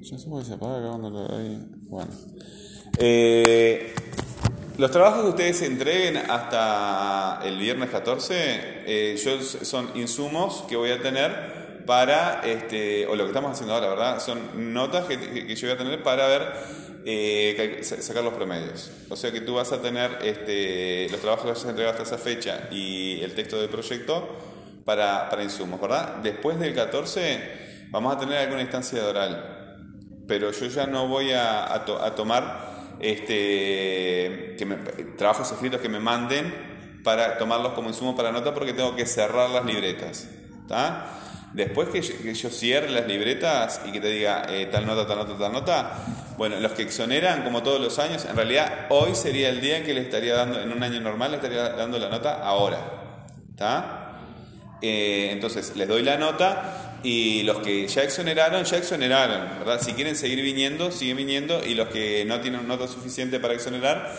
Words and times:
Ya 0.00 0.18
se 0.18 0.28
puede 0.28 0.44
separar 0.44 0.80
acá 0.80 0.88
cuando 0.88 1.10
lo 1.10 1.28
doy. 1.28 1.58
Bueno. 1.88 2.10
Eh, 2.98 3.94
los 4.78 4.90
trabajos 4.90 5.22
que 5.22 5.28
ustedes 5.30 5.62
entreguen 5.62 6.16
hasta 6.16 7.40
el 7.44 7.58
viernes 7.58 7.90
14 7.90 8.34
eh, 8.86 9.16
yo, 9.22 9.40
son 9.40 9.90
insumos 9.94 10.64
que 10.68 10.76
voy 10.76 10.90
a 10.90 11.00
tener 11.00 11.84
para, 11.86 12.42
este, 12.44 13.06
o 13.06 13.16
lo 13.16 13.24
que 13.24 13.30
estamos 13.30 13.52
haciendo 13.52 13.74
ahora, 13.74 13.88
¿verdad? 13.88 14.20
Son 14.20 14.74
notas 14.74 15.06
que, 15.06 15.46
que 15.46 15.54
yo 15.54 15.68
voy 15.68 15.74
a 15.74 15.78
tener 15.78 16.02
para 16.02 16.26
ver, 16.26 16.42
eh, 17.06 17.80
sacar 17.82 18.24
los 18.24 18.34
promedios. 18.34 18.90
O 19.08 19.16
sea 19.16 19.30
que 19.30 19.40
tú 19.40 19.54
vas 19.54 19.72
a 19.72 19.80
tener 19.80 20.18
este, 20.22 21.08
los 21.10 21.20
trabajos 21.20 21.44
que 21.44 21.50
hayas 21.52 21.64
entregado 21.64 21.96
hasta 21.96 22.14
esa 22.14 22.18
fecha 22.18 22.68
y 22.70 23.20
el 23.22 23.34
texto 23.34 23.60
del 23.60 23.70
proyecto 23.70 24.28
para, 24.84 25.30
para 25.30 25.42
insumos, 25.42 25.80
¿verdad? 25.80 26.16
Después 26.16 26.58
del 26.58 26.74
14 26.74 27.88
vamos 27.90 28.14
a 28.14 28.18
tener 28.18 28.38
alguna 28.38 28.62
instancia 28.62 29.00
de 29.00 29.06
oral, 29.06 29.55
pero 30.26 30.50
yo 30.50 30.66
ya 30.66 30.86
no 30.86 31.08
voy 31.08 31.32
a, 31.32 31.72
a 31.74 32.14
tomar 32.14 32.76
este, 33.00 34.56
que 34.56 34.66
trabajos 35.16 35.52
escritos 35.52 35.80
que 35.80 35.88
me 35.88 36.00
manden 36.00 37.00
para 37.04 37.38
tomarlos 37.38 37.72
como 37.74 37.88
insumo 37.88 38.16
para 38.16 38.32
nota 38.32 38.54
porque 38.54 38.72
tengo 38.72 38.96
que 38.96 39.06
cerrar 39.06 39.50
las 39.50 39.64
libretas. 39.64 40.28
Después 41.52 41.88
que 41.88 42.02
yo, 42.02 42.50
cierre 42.50 42.90
las 42.90 43.06
libretas 43.06 43.80
y 43.86 43.92
que 43.92 44.00
te 44.00 44.08
diga 44.08 44.44
eh, 44.48 44.66
tal 44.66 44.86
nota, 44.86 45.06
tal 45.06 45.18
nota, 45.18 45.38
tal 45.38 45.52
nota, 45.52 45.92
bueno, 46.36 46.58
los 46.60 46.72
que 46.72 46.82
exoneran 46.82 47.44
como 47.44 47.62
todos 47.62 47.80
los 47.80 47.98
años, 47.98 48.26
en 48.28 48.36
realidad 48.36 48.86
hoy 48.90 49.14
sería 49.14 49.48
el 49.48 49.60
día 49.60 49.78
en 49.78 49.84
que 49.84 49.94
le 49.94 50.00
estaría 50.00 50.34
dando, 50.34 50.60
en 50.60 50.70
un 50.70 50.82
año 50.82 51.00
normal 51.00 51.30
le 51.30 51.36
estaría 51.36 51.70
dando 51.70 51.98
la 51.98 52.10
nota 52.10 52.42
ahora. 52.42 52.78
Eh, 54.82 55.30
entonces 55.32 55.74
les 55.76 55.88
doy 55.88 56.02
la 56.02 56.18
nota 56.18 56.85
y 57.02 57.42
los 57.42 57.58
que 57.58 57.86
ya 57.86 58.02
exoneraron, 58.02 58.64
ya 58.64 58.78
exoneraron, 58.78 59.58
¿verdad? 59.58 59.80
Si 59.80 59.92
quieren 59.92 60.16
seguir 60.16 60.42
viniendo, 60.42 60.90
siguen 60.90 61.16
viniendo 61.16 61.64
y 61.64 61.74
los 61.74 61.88
que 61.88 62.24
no 62.24 62.40
tienen 62.40 62.66
nota 62.66 62.88
suficiente 62.88 63.38
para 63.38 63.54
exonerar, 63.54 64.12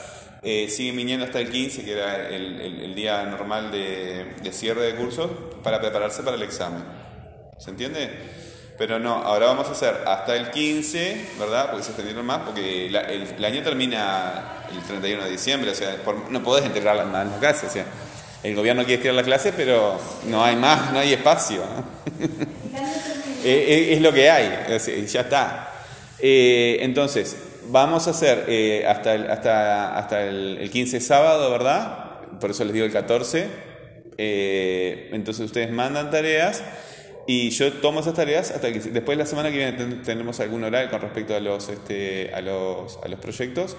eh, 0.44 0.70
siguen 0.70 0.95
viniendo 0.95 1.25
hasta 1.25 1.39
el 1.39 1.50
15, 1.50 1.83
que 1.83 1.92
era 1.92 2.30
el, 2.30 2.95
día 2.95 3.23
normal 3.23 3.72
de, 3.72 4.52
cierre 4.52 4.81
de 4.81 4.95
cursos, 4.95 5.30
para 5.64 5.81
prepararse 5.81 6.23
para 6.23 6.36
el 6.36 6.44
examen. 6.44 6.83
¿Se 7.58 7.72
entiende? 7.72 8.09
Pero 8.78 9.00
no, 9.00 9.16
ahora 9.16 9.48
vamos 9.48 9.67
a 9.67 9.72
hacer 9.72 10.03
hasta 10.05 10.36
el 10.36 10.52
15, 10.52 11.31
¿verdad? 11.39 11.70
Porque 11.72 11.83
se 11.83 11.89
extendieron 11.89 12.25
más, 12.25 12.39
porque 12.39 12.88
el, 12.88 13.45
año 13.45 13.64
termina 13.64 14.66
el 14.72 14.83
31 14.83 15.23
de 15.23 15.31
diciembre, 15.31 15.72
o 15.72 15.75
sea, 15.75 15.98
no 16.30 16.44
podés 16.44 16.66
entregar 16.66 17.03
más 17.08 17.25
en 17.25 17.31
la 17.31 17.39
clase, 17.39 17.67
o 17.67 17.70
sea, 17.70 17.86
el 18.44 18.55
gobierno 18.55 18.83
quiere 18.83 18.95
estirar 18.95 19.16
la 19.16 19.23
clase, 19.23 19.52
pero 19.52 20.00
no 20.28 20.44
hay 20.44 20.55
más, 20.55 20.94
no 20.94 21.00
hay 21.00 21.14
espacio. 21.14 21.64
Eh, 23.48 23.66
eh, 23.92 23.94
es, 23.94 24.02
lo 24.02 24.12
que 24.12 24.30
hay, 24.30 24.50
ya 25.08 25.22
está. 25.22 25.72
Eh, 26.20 26.80
entonces, 26.81 27.38
vamos 27.70 28.06
a 28.08 28.09
hacer 28.09 28.84
hasta, 28.86 29.16
el, 29.16 29.31
hasta, 29.31 29.98
hasta 29.98 30.23
el, 30.26 30.70
15 30.70 31.00
sábado, 31.00 31.50
¿verdad? 31.50 32.20
Por 32.42 32.52
eso 32.52 32.66
les 32.66 32.73
digo 32.73 32.86
el 32.86 32.92
14. 32.92 33.48
entonces 34.17 35.45
ustedes 35.45 35.72
mandan 35.72 36.12
tareas 36.12 36.62
y 37.26 37.52
yo 37.52 37.72
tomo 37.72 38.02
esas 38.02 38.16
tareas 38.16 38.52
hasta 38.52 38.73
que 38.73 38.80
después 38.80 39.17
de 39.17 39.23
la 39.23 39.30
semana 39.30 39.50
que 39.50 39.58
viene 39.58 40.02
tenemos 40.04 40.42
algún 40.42 40.66
horario 40.66 40.89
con 40.89 41.00
respecto 41.00 41.34
a 41.34 41.39
los, 41.39 41.70
este, 41.70 42.34
a 42.34 42.42
los, 42.42 43.00
a 43.02 43.08
los 43.08 43.20
proyectos. 43.20 43.78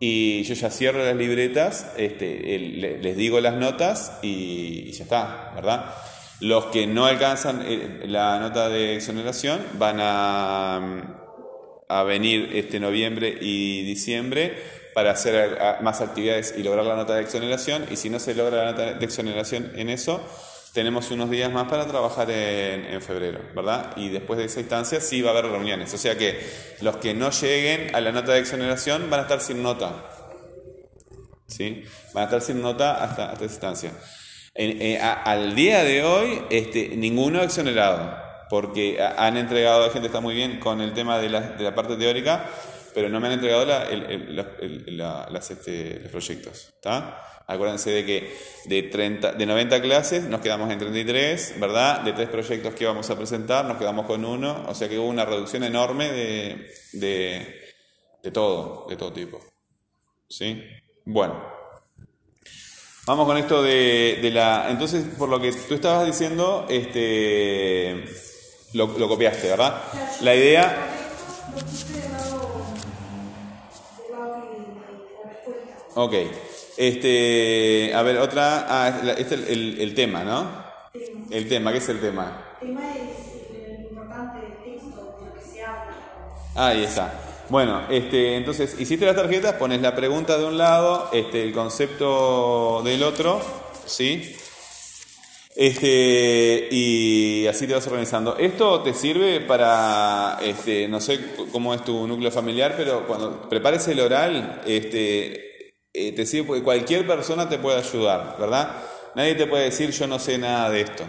Y 0.00 0.42
yo 0.42 0.54
ya 0.54 0.70
cierro 0.70 1.04
las 1.04 1.16
libretas, 1.16 1.92
este, 1.96 2.58
les 3.00 3.16
digo 3.16 3.40
las 3.40 3.54
notas 3.54 4.18
y 4.22 4.90
ya 4.90 5.04
está, 5.04 5.52
¿verdad? 5.54 5.86
Los 6.40 6.66
que 6.66 6.86
no 6.86 7.06
alcanzan 7.06 7.62
eh, 7.66 8.04
la 8.06 8.38
nota 8.38 8.68
de 8.68 8.96
exoneración 8.96 9.60
van 9.74 9.98
a, 10.00 11.26
a 11.88 12.02
venir 12.04 12.50
este 12.54 12.78
noviembre 12.78 13.36
y 13.40 13.82
diciembre 13.82 14.56
para 14.94 15.12
hacer 15.12 15.58
más 15.80 16.00
actividades 16.00 16.54
y 16.56 16.62
lograr 16.62 16.84
la 16.84 16.96
nota 16.96 17.14
de 17.14 17.22
exoneración. 17.22 17.86
Y 17.90 17.96
si 17.96 18.10
no 18.10 18.18
se 18.18 18.34
logra 18.34 18.64
la 18.64 18.72
nota 18.72 18.94
de 18.94 19.04
exoneración 19.04 19.72
en 19.76 19.90
eso, 19.90 20.20
tenemos 20.72 21.10
unos 21.10 21.30
días 21.30 21.50
más 21.52 21.68
para 21.68 21.86
trabajar 21.86 22.30
en, 22.30 22.84
en, 22.84 23.02
febrero, 23.02 23.40
¿verdad? 23.54 23.92
Y 23.96 24.08
después 24.10 24.38
de 24.38 24.46
esa 24.46 24.60
instancia 24.60 25.00
sí 25.00 25.22
va 25.22 25.30
a 25.30 25.32
haber 25.32 25.52
reuniones. 25.52 25.92
O 25.94 25.98
sea 25.98 26.18
que 26.18 26.40
los 26.80 26.96
que 26.96 27.14
no 27.14 27.30
lleguen 27.30 27.94
a 27.94 28.00
la 28.00 28.12
nota 28.12 28.32
de 28.32 28.40
exoneración 28.40 29.08
van 29.08 29.20
a 29.20 29.22
estar 29.24 29.40
sin 29.40 29.62
nota. 29.62 30.04
¿Sí? 31.46 31.84
Van 32.12 32.22
a 32.22 32.24
estar 32.26 32.42
sin 32.42 32.60
nota 32.60 33.02
hasta, 33.02 33.30
hasta 33.30 33.44
esa 33.44 33.54
instancia. 33.54 33.92
Eh, 34.54 34.98
al 35.00 35.54
día 35.54 35.84
de 35.84 36.02
hoy, 36.02 36.42
este, 36.50 36.88
ninguno 36.96 37.42
exonerado, 37.42 38.16
porque 38.50 39.00
han 39.00 39.36
entregado, 39.36 39.86
la 39.86 39.92
gente 39.92 40.06
está 40.06 40.20
muy 40.20 40.34
bien 40.34 40.58
con 40.58 40.80
el 40.80 40.92
tema 40.94 41.18
de 41.18 41.28
la, 41.28 41.40
de 41.40 41.64
la 41.64 41.74
parte 41.74 41.96
teórica, 41.96 42.48
pero 42.94 43.08
no 43.08 43.20
me 43.20 43.28
han 43.28 43.34
entregado 43.34 43.64
las, 43.64 45.50
este, 45.50 46.00
los 46.00 46.10
proyectos. 46.10 46.74
Acuérdense 47.46 47.90
de 47.90 48.04
que 48.04 48.36
de, 48.66 48.82
30, 48.82 49.32
de 49.32 49.46
90 49.46 49.80
clases 49.80 50.24
nos 50.24 50.40
quedamos 50.40 50.70
en 50.70 50.78
33, 50.78 51.54
¿verdad? 51.58 52.00
De 52.00 52.12
tres 52.12 52.28
proyectos 52.28 52.74
que 52.74 52.84
íbamos 52.84 53.08
a 53.08 53.16
presentar 53.16 53.64
nos 53.64 53.78
quedamos 53.78 54.04
con 54.04 54.24
uno, 54.24 54.66
o 54.68 54.74
sea 54.74 54.88
que 54.88 54.98
hubo 54.98 55.08
una 55.08 55.24
reducción 55.24 55.64
enorme 55.64 56.12
de, 56.12 56.70
de, 56.92 57.60
de 58.22 58.30
todo, 58.30 58.86
de 58.88 58.96
todo 58.96 59.12
tipo. 59.12 59.40
¿Sí? 60.28 60.62
Bueno. 61.06 61.57
Vamos 63.08 63.26
con 63.26 63.38
esto 63.38 63.62
de, 63.62 64.30
la... 64.34 64.66
Entonces, 64.68 65.02
por 65.16 65.30
lo 65.30 65.40
que 65.40 65.50
tú 65.50 65.72
estabas 65.72 66.04
diciendo, 66.04 66.66
este, 66.68 68.04
lo, 68.74 69.08
copiaste, 69.08 69.48
¿verdad? 69.48 69.82
La 70.20 70.34
idea... 70.34 70.76
Ok. 75.94 76.12
Este, 76.76 77.92
a 77.94 78.02
ver, 78.02 78.18
otra... 78.18 78.66
Ah, 78.68 79.00
este 79.16 79.36
es 79.36 79.48
el, 79.48 79.80
el, 79.80 79.94
tema, 79.94 80.22
¿no? 80.22 80.46
El 81.30 81.48
tema, 81.48 81.72
¿qué 81.72 81.78
es 81.78 81.88
el 81.88 82.00
tema? 82.00 82.56
El 82.60 82.68
tema 82.68 82.94
es 82.94 83.56
el 83.56 83.84
importante 83.84 84.38
texto 84.62 85.18
de 85.18 85.28
lo 85.28 85.34
que 85.34 85.40
se 85.50 85.62
habla. 85.64 85.94
Ahí 86.54 86.84
está. 86.84 87.27
Bueno, 87.50 87.82
este, 87.88 88.36
entonces 88.36 88.78
hiciste 88.78 89.06
las 89.06 89.16
tarjetas, 89.16 89.54
pones 89.54 89.80
la 89.80 89.96
pregunta 89.96 90.36
de 90.36 90.44
un 90.44 90.58
lado, 90.58 91.08
este, 91.14 91.42
el 91.42 91.54
concepto 91.54 92.82
del 92.84 93.02
otro, 93.02 93.40
¿sí? 93.86 94.36
Este, 95.56 96.68
y 96.70 97.46
así 97.46 97.66
te 97.66 97.72
vas 97.72 97.86
organizando. 97.86 98.36
Esto 98.36 98.82
te 98.82 98.92
sirve 98.92 99.40
para, 99.40 100.38
este, 100.42 100.88
no 100.88 101.00
sé 101.00 101.20
cómo 101.50 101.72
es 101.72 101.82
tu 101.84 102.06
núcleo 102.06 102.30
familiar, 102.30 102.74
pero 102.76 103.06
cuando 103.06 103.48
prepares 103.48 103.88
el 103.88 104.00
oral, 104.00 104.60
este, 104.66 105.72
eh, 105.94 106.12
te 106.12 106.26
sirve 106.26 106.48
porque 106.48 106.62
cualquier 106.62 107.06
persona 107.06 107.48
te 107.48 107.58
puede 107.58 107.78
ayudar, 107.78 108.36
¿verdad? 108.38 108.76
Nadie 109.14 109.34
te 109.34 109.46
puede 109.46 109.64
decir 109.64 109.90
yo 109.90 110.06
no 110.06 110.18
sé 110.18 110.36
nada 110.36 110.68
de 110.68 110.82
esto. 110.82 111.04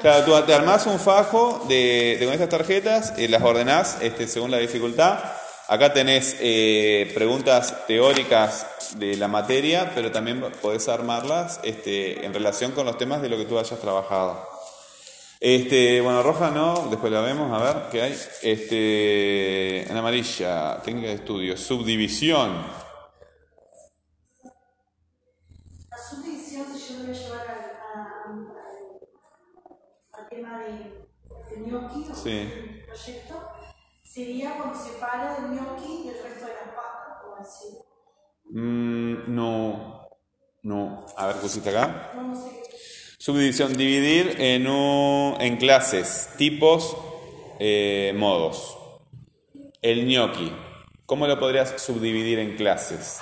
Claro, 0.00 0.24
tú 0.24 0.46
te 0.46 0.54
armás 0.54 0.86
un 0.86 0.98
fajo 0.98 1.66
de, 1.68 2.18
con 2.24 2.32
estas 2.32 2.48
tarjetas, 2.48 3.12
y 3.18 3.28
las 3.28 3.42
ordenás 3.42 3.98
este, 4.00 4.26
según 4.26 4.50
la 4.50 4.56
dificultad. 4.56 5.18
Acá 5.68 5.92
tenés 5.92 6.36
eh, 6.40 7.12
preguntas 7.14 7.86
teóricas 7.86 8.66
de 8.96 9.18
la 9.18 9.28
materia, 9.28 9.92
pero 9.94 10.10
también 10.10 10.40
podés 10.62 10.88
armarlas 10.88 11.60
este, 11.64 12.24
en 12.24 12.32
relación 12.32 12.72
con 12.72 12.86
los 12.86 12.96
temas 12.96 13.20
de 13.20 13.28
lo 13.28 13.36
que 13.36 13.44
tú 13.44 13.58
hayas 13.58 13.78
trabajado. 13.78 14.48
Este, 15.38 16.00
bueno, 16.00 16.22
roja 16.22 16.50
no, 16.50 16.88
después 16.88 17.12
la 17.12 17.20
vemos, 17.20 17.52
a 17.52 17.62
ver 17.62 17.82
qué 17.92 18.00
hay. 18.00 18.18
Este, 18.40 19.82
en 19.82 19.96
amarilla, 19.96 20.80
técnica 20.82 21.08
de 21.08 21.14
estudio, 21.14 21.58
subdivisión. 21.58 22.89
Sí. 32.22 32.48
proyecto, 32.86 33.48
sería 34.02 34.56
cuando 34.56 34.78
se 34.78 34.92
para 34.98 35.36
el 35.36 35.44
gnocchi 35.50 36.08
del 36.08 36.22
resto 36.22 36.46
de 36.46 36.52
las 36.52 36.74
patas, 36.74 37.24
o 37.26 37.36
así. 37.40 37.78
Mm, 38.50 39.34
no, 39.34 40.08
no. 40.62 41.06
A 41.16 41.26
ver, 41.28 41.36
pusiste 41.36 41.70
acá. 41.70 42.12
No, 42.14 42.22
no 42.22 42.34
sé. 42.34 42.62
Subdivisión, 43.18 43.74
dividir 43.74 44.36
en, 44.38 44.66
un, 44.66 45.36
en 45.40 45.58
clases, 45.58 46.30
tipos, 46.38 46.96
eh, 47.58 48.14
modos. 48.16 48.78
El 49.82 50.06
gnocchi, 50.06 50.52
¿cómo 51.06 51.26
lo 51.26 51.38
podrías 51.38 51.80
subdividir 51.80 52.38
en 52.38 52.56
clases? 52.56 53.20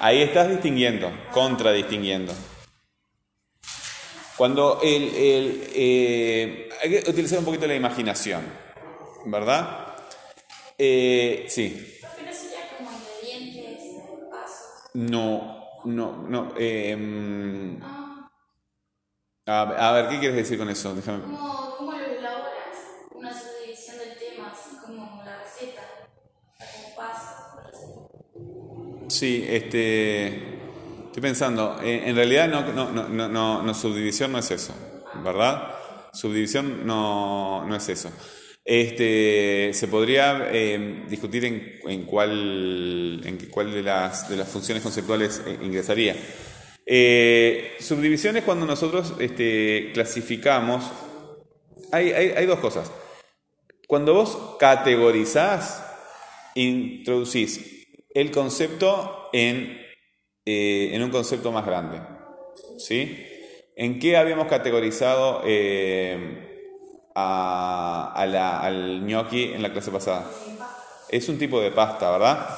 Ahí 0.00 0.22
estás 0.22 0.48
distinguiendo, 0.48 1.10
contradistinguiendo. 1.32 2.32
Cuando 4.36 4.80
el, 4.82 5.14
el 5.14 5.70
eh, 5.74 6.68
hay 6.82 6.90
que 6.90 7.10
utilizar 7.10 7.38
un 7.38 7.46
poquito 7.46 7.66
la 7.66 7.74
imaginación, 7.74 8.42
¿verdad? 9.24 9.94
Eh, 10.76 11.46
sí. 11.48 11.92
No, 14.92 15.68
no, 15.84 16.26
no. 16.28 16.52
Eh, 16.56 17.78
ah. 17.82 18.30
a, 19.46 19.60
a, 19.62 19.92
ver, 19.92 20.08
¿qué 20.08 20.18
quieres 20.18 20.36
decir 20.36 20.58
con 20.58 20.70
eso? 20.70 20.94
Déjame. 20.94 21.22
Como, 21.22 21.76
como 21.76 21.92
lo 21.92 21.98
elaboras, 21.98 22.76
una 23.14 23.30
subdivisión 23.30 23.98
del 23.98 24.16
tema, 24.18 24.52
así 24.52 24.76
como 24.84 25.22
la 25.24 25.42
receta, 25.42 25.82
como 26.58 26.94
pasos. 26.96 27.36
Sí, 29.08 29.46
este 29.48 30.55
estoy 31.16 31.30
pensando, 31.30 31.78
en, 31.82 32.10
en 32.10 32.14
realidad 32.14 32.46
no, 32.46 32.60
no, 32.74 33.08
no, 33.08 33.62
no, 33.62 33.74
subdivisión 33.74 34.32
no 34.32 34.38
es 34.38 34.50
eso, 34.50 34.74
¿verdad? 35.24 35.74
Subdivisión 36.12 36.86
no, 36.86 37.64
no 37.64 37.74
es 37.74 37.88
eso. 37.88 38.12
Este, 38.62 39.70
se 39.72 39.88
podría 39.88 40.50
eh, 40.52 41.06
discutir 41.08 41.46
en, 41.46 41.80
en, 41.86 42.04
cuál, 42.04 43.22
en 43.24 43.38
cuál 43.50 43.72
de 43.72 43.82
las, 43.82 44.28
de 44.28 44.36
las 44.36 44.46
funciones 44.46 44.82
conceptuales 44.82 45.42
eh, 45.46 45.58
ingresaría. 45.62 46.14
Eh, 46.84 47.76
subdivisión 47.80 48.36
es 48.36 48.44
cuando 48.44 48.66
nosotros 48.66 49.14
este, 49.18 49.92
clasificamos. 49.94 50.84
Hay, 51.92 52.12
hay, 52.12 52.32
hay 52.36 52.44
dos 52.44 52.58
cosas. 52.58 52.92
Cuando 53.88 54.12
vos 54.12 54.56
categorizás, 54.60 55.82
introducís 56.54 57.86
el 58.12 58.30
concepto 58.30 59.30
en, 59.32 59.85
eh, 60.46 60.90
en 60.92 61.02
un 61.02 61.10
concepto 61.10 61.50
más 61.50 61.66
grande. 61.66 62.00
¿Sí? 62.78 63.26
¿En 63.74 63.98
qué 63.98 64.16
habíamos 64.16 64.46
categorizado 64.46 65.42
eh, 65.44 66.70
al 67.14 69.02
gnocchi 69.04 69.52
en 69.52 69.62
la 69.62 69.72
clase 69.72 69.90
pasada? 69.90 70.30
Es 71.08 71.28
un 71.28 71.38
tipo 71.38 71.60
de 71.60 71.72
pasta, 71.72 72.12
¿verdad? 72.12 72.48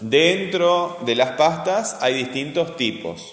Dentro 0.00 0.98
de 1.06 1.14
las 1.14 1.30
pastas 1.32 1.98
hay 2.00 2.14
distintos 2.14 2.76
tipos. 2.76 3.32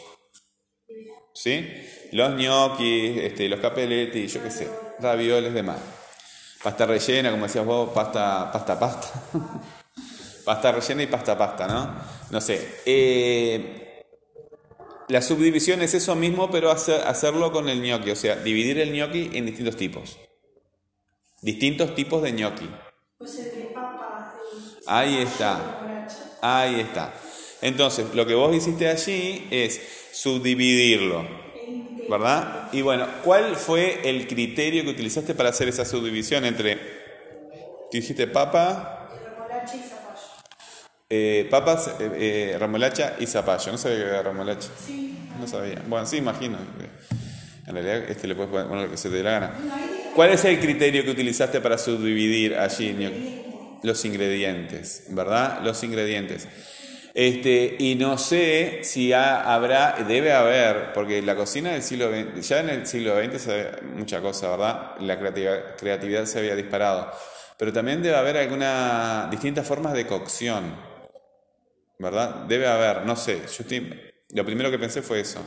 ¿Sí? 1.34 1.68
Los 2.12 2.36
gnocchi, 2.36 3.19
este, 3.19 3.50
los 3.50 3.60
capelletti, 3.60 4.28
yo 4.28 4.44
qué 4.44 4.51
sé, 4.51 4.69
ravioles, 5.00 5.51
demás. 5.54 5.80
Pasta 6.63 6.86
rellena, 6.86 7.31
como 7.31 7.46
decías 7.46 7.66
vos, 7.66 7.90
pasta, 7.90 8.51
pasta, 8.51 8.80
pasta. 8.80 9.08
pasta 10.46 10.72
rellena 10.72 11.04
y 11.04 11.08
pasta, 11.08 11.38
pasta, 11.38 11.68
¿no? 11.68 11.96
No 12.30 12.40
sé. 12.40 12.81
Eh, 12.86 13.85
la 15.07 15.22
subdivisión 15.22 15.81
es 15.81 15.94
eso 15.94 16.16
mismo, 16.16 16.50
pero 16.50 16.72
hacer, 16.72 17.02
hacerlo 17.02 17.52
con 17.52 17.69
el 17.69 17.81
gnocchi, 17.81 18.12
o 18.12 18.16
sea, 18.16 18.38
dividir 18.38 18.80
el 18.80 18.92
gnocchi 18.92 19.31
en 19.34 19.46
distintos 19.46 19.78
tipos. 19.78 20.18
Distintos 21.42 21.94
tipos 21.94 22.24
de 22.24 22.31
gnocchi. 22.31 22.69
Pues 23.18 23.40
Ahí 24.88 25.18
está. 25.18 26.38
Ahí 26.42 26.80
está. 26.80 27.13
Entonces, 27.62 28.13
lo 28.13 28.25
que 28.25 28.36
vos 28.36 28.56
hiciste 28.56 28.88
allí 28.88 29.48
es 29.52 29.81
subdividirlo. 30.12 31.46
¿Verdad? 32.10 32.69
Y 32.72 32.81
bueno, 32.81 33.08
¿cuál 33.24 33.56
fue 33.56 34.08
el 34.08 34.28
criterio 34.28 34.84
que 34.84 34.92
utilizaste 34.92 35.34
para 35.34 35.50
hacer 35.50 35.68
esa 35.69 35.86
subdivisión 35.86 36.46
entre, 36.46 36.75
¿qué 37.90 37.98
dijiste 38.00 38.28
papa. 38.28 39.10
Eh, 41.10 41.48
papas, 41.50 41.88
eh, 42.00 42.12
eh, 42.54 42.57
remolacha 42.60 43.16
y 43.19 43.25
zapallo? 43.28 43.72
No 43.72 43.78
sabía 43.78 43.98
que 43.98 44.04
era 44.04 44.24
remolacha. 44.24 44.69
Sí. 44.86 45.18
No 45.40 45.48
sabía. 45.48 45.81
Bueno, 45.88 46.06
sí, 46.06 46.18
imagino. 46.18 46.57
En 47.68 47.74
realidad, 47.74 48.10
este 48.10 48.28
le 48.28 48.36
puedes 48.36 48.52
poner 48.52 48.86
lo 48.86 48.90
que 48.92 48.98
se 48.98 49.10
te 49.10 49.16
dé 49.18 49.24
la 49.24 49.31
gana. 49.31 49.52
¿Cuál 50.16 50.31
es 50.31 50.46
el 50.46 50.60
criterio 50.60 51.04
que 51.04 51.12
utilizaste 51.12 51.60
para 51.62 51.78
subdividir 51.78 52.56
allí 52.56 52.96
los 53.84 54.06
ingredientes? 54.06 55.06
¿Verdad? 55.10 55.60
Los 55.63 55.84
ingredientes. 55.84 56.48
Este, 57.13 57.75
y 57.80 57.96
no 57.96 58.18
sé 58.18 58.81
si 58.84 59.13
ha- 59.13 59.42
habrá, 59.54 59.96
debe 60.08 60.34
haber, 60.34 60.92
porque 60.94 61.22
la 61.22 61.36
cocina 61.36 61.72
del 61.72 61.81
siglo 61.81 62.10
XX, 62.12 62.46
ya 62.48 62.60
en 62.60 62.69
el 62.69 62.86
siglo 62.88 63.16
XX 63.16 63.42
se 63.42 63.54
ve 63.54 63.72
mucha 63.96 64.22
cosa, 64.22 64.50
¿verdad? 64.51 64.92
La 65.00 65.18
creativa- 65.18 65.75
creatividad 65.78 66.25
se 66.25 66.40
había 66.40 66.56
disparado. 66.56 67.12
Pero 67.58 67.72
también 67.72 68.04
debe 68.04 68.18
haber 68.18 68.36
algunas 68.38 69.31
distintas 69.31 69.66
formas 69.66 69.94
de 69.94 70.06
cocción, 70.06 70.75
¿verdad? 72.00 72.46
Debe 72.48 72.68
haber, 72.68 73.06
no 73.06 73.16
sé, 73.16 73.40
yo 73.40 73.64
estoy, 73.64 74.02
lo 74.30 74.46
primero 74.46 74.70
que 74.72 74.80
pensé 74.80 75.02
fue 75.02 75.20
eso. 75.22 75.40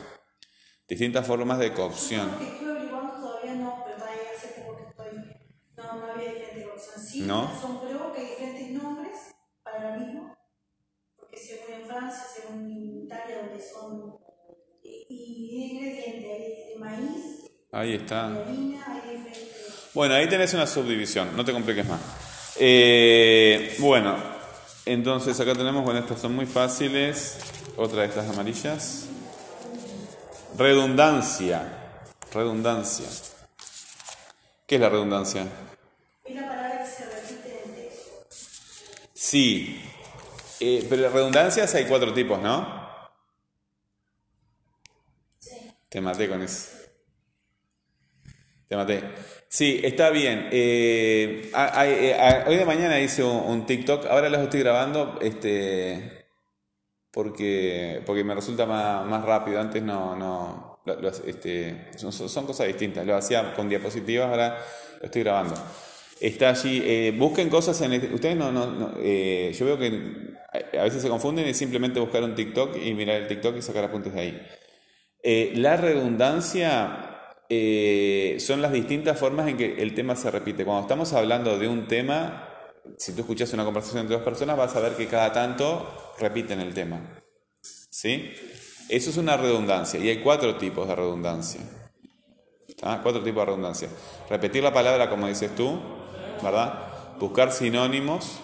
Distintas 0.87 1.25
formas 1.27 1.59
de 1.59 1.71
cocción. 1.73 2.31
Lo 2.31 2.37
que 2.39 2.45
estuve 2.45 2.69
averiguando 2.71 3.13
todavía 3.13 3.53
no, 3.55 3.83
pero 3.85 3.97
todavía 3.97 4.21
hace 4.35 4.47
poco 4.59 4.77
que 4.77 4.83
estoy. 4.89 5.19
No, 5.77 5.93
no 5.99 6.05
había 6.11 6.33
diferente 6.33 6.69
opción. 6.71 7.05
Sí, 7.05 7.19
¿No? 7.21 7.47
me 7.47 7.53
asombró 7.57 8.11
que 8.13 8.19
hay 8.21 8.27
diferentes 8.29 8.69
nombres 8.71 9.17
para 9.63 9.91
lo 9.91 9.99
mismo. 10.03 10.35
Porque 11.15 11.37
según 11.37 11.73
en 11.81 11.85
Francia, 11.87 12.23
según 12.33 12.71
en 12.71 13.03
Italia, 13.05 13.37
donde 13.43 13.61
son. 13.63 14.17
Y, 14.81 15.71
ingredientes, 15.73 16.23
de 16.23 16.75
maíz, 16.79 17.51
Ahí 17.71 17.93
está. 17.93 18.29
de 18.29 18.41
harina, 18.41 18.85
hay 19.03 19.17
diferentes. 19.17 19.89
Bueno, 19.93 20.15
ahí 20.15 20.27
tenés 20.27 20.53
una 20.55 20.65
subdivisión, 20.65 21.35
no 21.37 21.45
te 21.45 21.51
compliques 21.51 21.87
más. 21.87 22.55
Eh, 22.59 23.75
bueno, 23.79 24.17
entonces 24.91 25.39
acá 25.39 25.53
tenemos, 25.53 25.83
bueno, 25.83 25.99
estas 25.99 26.19
son 26.19 26.35
muy 26.35 26.45
fáciles. 26.45 27.37
Otra 27.77 28.01
de 28.01 28.07
estas 28.07 28.27
amarillas. 28.29 29.05
Redundancia. 30.57 31.61
Redundancia. 32.33 33.05
¿Qué 34.65 34.75
es 34.75 34.81
la 34.81 34.89
redundancia? 34.89 35.47
Es 36.25 36.35
la 36.35 36.47
palabra 36.47 36.83
que 36.83 36.89
se 36.89 37.05
repite 37.05 37.63
en 37.63 37.69
el 37.69 37.75
texto. 37.75 38.27
Sí. 39.13 39.81
Eh, 40.59 40.85
pero 40.89 41.03
de 41.03 41.09
redundancias 41.09 41.73
hay 41.75 41.85
cuatro 41.85 42.13
tipos, 42.13 42.41
¿no? 42.41 42.79
Te 45.87 46.01
maté 46.01 46.27
con 46.27 46.41
eso. 46.41 46.69
Te 48.67 48.75
maté. 48.75 49.03
Sí, 49.51 49.81
está 49.83 50.11
bien. 50.11 50.47
Eh, 50.51 51.51
hoy 52.47 52.55
de 52.55 52.65
mañana 52.65 52.99
hice 52.99 53.23
un, 53.23 53.65
TikTok. 53.65 54.05
Ahora 54.05 54.29
los 54.29 54.41
estoy 54.41 54.59
grabando 54.59 55.17
este, 55.21 56.27
porque, 57.11 58.01
porque 58.05 58.23
me 58.23 58.35
resulta 58.35 58.67
más, 58.67 59.05
más 59.07 59.25
rápido. 59.25 59.59
Antes 59.59 59.81
no. 59.81 60.15
no 60.15 60.79
este, 61.25 61.89
son, 61.97 62.11
son- 62.13 62.45
cosas 62.45 62.67
distintas. 62.67 63.05
Lo 63.07 63.15
hacía 63.15 63.53
con 63.55 63.67
diapositivas, 63.69 64.29
ahora 64.29 64.59
lo 64.99 65.05
estoy 65.05 65.23
grabando. 65.23 65.55
Está 66.21 66.49
allí. 66.49 66.83
eh, 66.85 67.13
busquen 67.17 67.49
cosas 67.49 67.81
en. 67.81 67.93
este- 67.93 68.13
ustedes 68.13 68.35
no. 68.37 68.51
no, 68.51 68.67
no, 68.67 68.93
eh, 68.99 69.51
yo 69.57 69.65
veo 69.65 69.79
que 69.79 70.29
a 70.77 70.83
veces 70.83 71.01
se 71.01 71.09
confunden 71.09 71.47
y 71.47 71.55
simplemente 71.55 71.99
buscar 71.99 72.23
un 72.23 72.35
TikTok 72.35 72.77
y 72.83 72.93
mirar 72.93 73.15
el 73.17 73.27
TikTok 73.27 73.57
y 73.57 73.61
sacar 73.63 73.85
apuntes 73.85 74.13
de 74.13 74.19
ahí. 74.21 75.55
La 75.55 75.75
redundancia 75.75 77.08
eh, 77.49 78.37
son 78.39 78.61
las 78.61 78.71
distintas 78.71 79.19
formas 79.19 79.47
en 79.47 79.57
que 79.57 79.81
el 79.81 79.95
tema 79.95 80.15
se 80.15 80.29
repite. 80.29 80.63
Cuando 80.63 80.83
estamos 80.83 81.13
hablando 81.13 81.57
de 81.57 81.67
un 81.67 81.87
tema, 81.87 82.47
si 82.97 83.13
tú 83.13 83.21
escuchas 83.21 83.51
una 83.53 83.65
conversación 83.65 84.01
entre 84.01 84.17
dos 84.17 84.23
personas, 84.23 84.55
vas 84.55 84.75
a 84.75 84.79
ver 84.79 84.93
que 84.93 85.07
cada 85.07 85.33
tanto 85.33 86.13
repiten 86.19 86.59
el 86.59 86.75
tema. 86.75 87.01
¿Sí? 87.89 88.31
Eso 88.87 89.09
es 89.09 89.17
una 89.17 89.35
redundancia. 89.35 89.99
Y 89.99 90.09
hay 90.09 90.19
cuatro 90.19 90.57
tipos 90.57 90.87
de 90.87 90.95
redundancia. 90.95 91.61
¿Está? 92.67 93.01
Cuatro 93.01 93.23
tipos 93.23 93.41
de 93.41 93.45
redundancia. 93.45 93.89
Repetir 94.29 94.63
la 94.63 94.71
palabra 94.71 95.09
como 95.09 95.27
dices 95.27 95.55
tú, 95.55 95.79
¿verdad? 96.43 97.17
Buscar 97.19 97.51
sinónimos, 97.51 98.39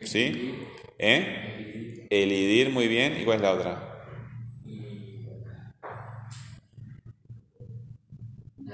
¿sí? 0.00 0.66
¿Eh? 0.98 2.06
Elidir 2.10 2.70
muy 2.70 2.88
bien. 2.88 3.20
¿Y 3.20 3.24
cuál 3.24 3.36
es 3.36 3.42
la 3.42 3.52
otra? 3.52 3.87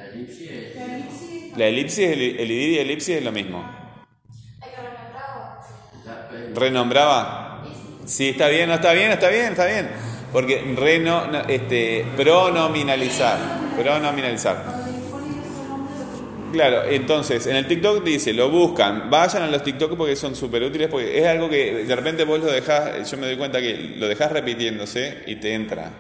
La 0.05 0.11
elipsis 0.11 0.51
es 0.51 0.77
La 0.77 0.85
elipsis 0.85 1.57
La 1.57 1.67
elipsis, 1.67 2.09
el, 2.09 2.21
elidir 2.41 2.71
y 2.71 2.79
elipsis 2.79 3.17
es 3.17 3.25
lo 3.25 3.33
mismo. 3.33 3.65
¿Renombraba? 6.55 7.65
Sí, 8.05 8.31
está 8.31 8.49
bien, 8.49 8.69
no 8.69 8.75
está 8.75 8.93
bien, 8.93 9.13
está 9.13 9.29
bien, 9.29 9.45
está 9.47 9.67
bien. 9.67 9.89
Porque 10.33 10.75
reno, 10.77 11.27
no, 11.27 11.41
este, 11.49 12.05
pronominalizar. 12.17 13.39
Pronominalizar. 13.77 14.85
Claro, 16.53 16.85
entonces 16.85 17.47
en 17.49 17.57
el 17.57 17.67
TikTok 17.67 18.05
dice, 18.05 18.33
lo 18.33 18.49
buscan, 18.49 19.11
vayan 19.11 19.43
a 19.43 19.49
los 19.49 19.65
TikTok 19.65 19.97
porque 19.97 20.15
son 20.15 20.37
súper 20.37 20.63
útiles, 20.63 20.87
porque 20.89 21.19
es 21.19 21.27
algo 21.27 21.49
que 21.49 21.85
de 21.85 21.97
repente 21.97 22.23
vos 22.23 22.39
lo 22.39 22.47
dejás, 22.47 23.11
yo 23.11 23.17
me 23.17 23.27
doy 23.27 23.37
cuenta 23.37 23.61
que 23.61 23.95
lo 23.97 24.07
dejás 24.07 24.31
repitiéndose 24.31 25.25
y 25.27 25.35
te 25.37 25.53
entra, 25.53 25.91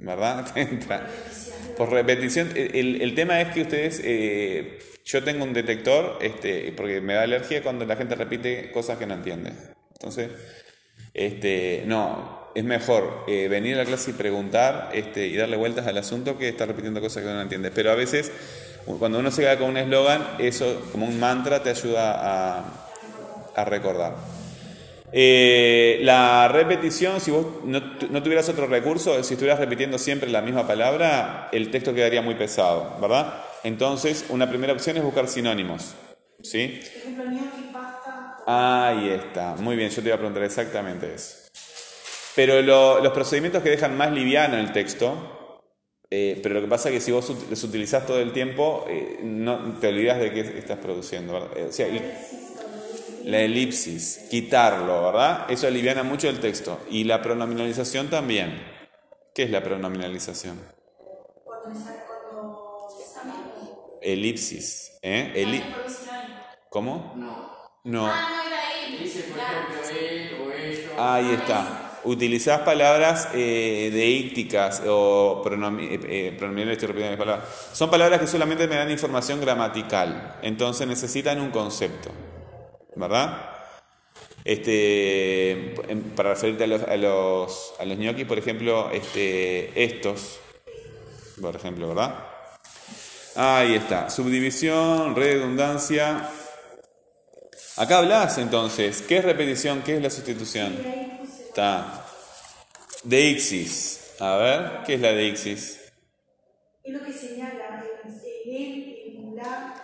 ¿verdad? 0.00 0.44
Te 0.54 0.62
entra. 0.62 1.06
Por 1.80 1.92
repetición, 1.92 2.50
el, 2.56 3.00
el 3.00 3.14
tema 3.14 3.40
es 3.40 3.54
que 3.54 3.62
ustedes, 3.62 4.02
eh, 4.04 4.80
yo 5.02 5.24
tengo 5.24 5.44
un 5.44 5.54
detector, 5.54 6.18
este, 6.20 6.74
porque 6.76 7.00
me 7.00 7.14
da 7.14 7.22
alergia 7.22 7.62
cuando 7.62 7.86
la 7.86 7.96
gente 7.96 8.14
repite 8.16 8.70
cosas 8.70 8.98
que 8.98 9.06
no 9.06 9.14
entiende. 9.14 9.54
Entonces, 9.94 10.28
este, 11.14 11.84
no, 11.86 12.50
es 12.54 12.64
mejor 12.64 13.24
eh, 13.28 13.48
venir 13.48 13.76
a 13.76 13.78
la 13.78 13.84
clase 13.86 14.10
y 14.10 14.12
preguntar 14.12 14.90
este, 14.92 15.28
y 15.28 15.36
darle 15.38 15.56
vueltas 15.56 15.86
al 15.86 15.96
asunto 15.96 16.36
que 16.36 16.50
estar 16.50 16.68
repitiendo 16.68 17.00
cosas 17.00 17.22
que 17.22 17.30
no 17.30 17.40
entiende. 17.40 17.70
Pero 17.70 17.92
a 17.92 17.94
veces, 17.94 18.30
cuando 18.98 19.18
uno 19.18 19.30
se 19.30 19.40
queda 19.40 19.56
con 19.56 19.70
un 19.70 19.78
eslogan, 19.78 20.22
eso 20.38 20.86
como 20.92 21.06
un 21.06 21.18
mantra 21.18 21.62
te 21.62 21.70
ayuda 21.70 22.12
a, 22.12 22.64
a 23.56 23.64
recordar. 23.64 24.16
Eh, 25.12 26.00
la 26.02 26.48
repetición, 26.48 27.20
si 27.20 27.30
vos 27.30 27.46
no, 27.64 27.80
no 28.10 28.22
tuvieras 28.22 28.48
otro 28.48 28.66
recurso, 28.66 29.22
si 29.24 29.34
estuvieras 29.34 29.58
repitiendo 29.58 29.98
siempre 29.98 30.30
la 30.30 30.40
misma 30.42 30.66
palabra, 30.66 31.48
el 31.52 31.70
texto 31.70 31.92
quedaría 31.94 32.22
muy 32.22 32.34
pesado, 32.36 32.96
¿verdad? 33.00 33.34
Entonces, 33.64 34.24
una 34.28 34.48
primera 34.48 34.72
opción 34.72 34.96
es 34.96 35.02
buscar 35.02 35.28
sinónimos. 35.28 35.94
¿Sí? 36.42 36.80
Ahí 38.46 39.08
está. 39.10 39.54
Muy 39.58 39.76
bien, 39.76 39.90
yo 39.90 40.00
te 40.00 40.08
iba 40.08 40.14
a 40.14 40.18
preguntar 40.18 40.42
exactamente 40.44 41.12
eso. 41.14 41.36
Pero 42.34 42.62
lo- 42.62 43.00
los 43.00 43.12
procedimientos 43.12 43.62
que 43.62 43.68
dejan 43.70 43.96
más 43.96 44.10
liviano 44.12 44.56
el 44.56 44.72
texto, 44.72 45.60
eh, 46.10 46.40
pero 46.42 46.54
lo 46.54 46.62
que 46.62 46.66
pasa 46.68 46.88
es 46.88 46.94
que 46.94 47.00
si 47.02 47.12
vos 47.12 47.30
los 47.50 47.62
utilizás 47.64 48.06
todo 48.06 48.20
el 48.20 48.32
tiempo, 48.32 48.86
eh, 48.88 49.18
no 49.22 49.76
te 49.80 49.88
olvidas 49.88 50.18
de 50.18 50.32
qué 50.32 50.40
estás 50.40 50.78
produciendo. 50.78 51.34
¿verdad? 51.34 51.48
Eh, 51.58 51.66
o 51.68 51.72
sea, 51.72 51.88
la 53.24 53.40
elipsis, 53.40 54.26
quitarlo, 54.30 55.02
¿verdad? 55.04 55.50
Eso 55.50 55.66
aliviana 55.66 56.02
mucho 56.02 56.28
el 56.28 56.40
texto. 56.40 56.80
Y 56.90 57.04
la 57.04 57.20
pronominalización 57.22 58.08
también. 58.08 58.62
¿Qué 59.34 59.44
es 59.44 59.50
la 59.50 59.62
pronominalización? 59.62 60.60
Elipsis. 64.02 64.98
¿eh? 65.02 65.32
Eli- 65.36 65.62
¿Cómo? 66.68 67.14
No. 67.16 67.50
No. 67.84 68.06
Ah. 68.06 68.36
Ahí 70.98 71.30
está. 71.32 71.98
Utilizás 72.04 72.60
palabras 72.60 73.28
eh, 73.34 73.90
deícticas 73.92 74.82
o 74.86 75.42
eh, 75.46 76.00
eh, 76.08 76.36
pronominales, 76.38 76.78
palabras. 77.18 77.40
Son 77.72 77.90
palabras 77.90 78.20
que 78.20 78.26
solamente 78.26 78.66
me 78.66 78.76
dan 78.76 78.90
información 78.90 79.40
gramatical. 79.40 80.38
Entonces 80.42 80.86
necesitan 80.86 81.40
un 81.40 81.50
concepto. 81.50 82.10
¿Verdad? 82.96 83.50
Este, 84.44 85.74
en- 85.90 86.02
para 86.16 86.30
referirte 86.30 86.64
a 86.64 86.66
los, 86.66 86.82
a 86.82 86.96
los, 86.96 87.74
a 87.78 87.84
los 87.84 88.26
por 88.26 88.38
ejemplo, 88.38 88.90
este, 88.90 89.82
estos, 89.84 90.38
por 91.40 91.54
ejemplo, 91.54 91.88
¿verdad? 91.88 92.26
Ahí 93.36 93.74
está. 93.74 94.10
Subdivisión, 94.10 95.14
redundancia. 95.14 96.28
Acá 97.76 97.98
hablas 97.98 98.38
entonces. 98.38 99.02
¿Qué 99.02 99.18
es 99.18 99.24
repetición? 99.24 99.82
¿Qué 99.82 99.96
es 99.96 100.02
la 100.02 100.10
sustitución? 100.10 100.76
Está. 101.22 102.04
Deixis. 103.04 104.14
A 104.20 104.36
ver, 104.36 104.70
¿qué 104.84 104.94
es 104.94 105.00
la 105.00 105.12
deixis? 105.12 105.80
es 106.82 106.92
lo 106.92 107.04
que 107.04 107.12
señala 107.12 107.84
el, 108.04 108.10
el 108.10 108.54
él, 108.56 109.16
el 109.16 109.36
la. 109.36 109.74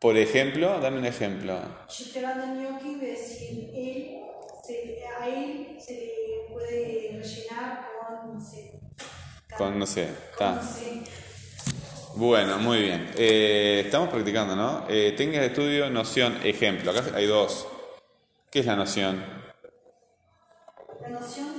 Por 0.00 0.16
ejemplo, 0.16 0.80
dame 0.80 0.98
un 0.98 1.04
ejemplo. 1.06 1.54
Yo 1.88 2.04
estoy 2.06 2.24
hablando 2.24 2.54
de 2.54 2.68
gnocchi, 2.68 2.96
voy 2.96 3.06
a 3.06 3.10
decir 3.10 3.70
él, 3.74 4.30
se- 4.64 5.04
a 5.06 5.28
él 5.28 5.76
se 5.80 5.92
le 5.92 6.48
puede 6.52 7.18
rellenar 7.22 7.90
con, 8.00 8.34
no 8.34 8.40
sé, 8.40 8.80
Con, 9.54 9.78
no 9.78 9.86
sé, 9.86 10.04
está. 10.32 10.50
Bueno, 12.14 12.58
muy 12.58 12.78
bien. 12.82 13.10
Eh, 13.16 13.82
estamos 13.84 14.08
practicando, 14.10 14.56
¿no? 14.56 14.84
Eh, 14.88 15.14
técnicas 15.16 15.42
de 15.42 15.46
estudio, 15.48 15.90
noción, 15.90 16.36
ejemplo. 16.44 16.90
Acá 16.90 17.04
hay 17.14 17.26
dos. 17.26 17.66
¿Qué 18.50 18.60
es 18.60 18.66
la 18.66 18.76
noción? 18.76 19.22
La 21.00 21.08
noción 21.08 21.49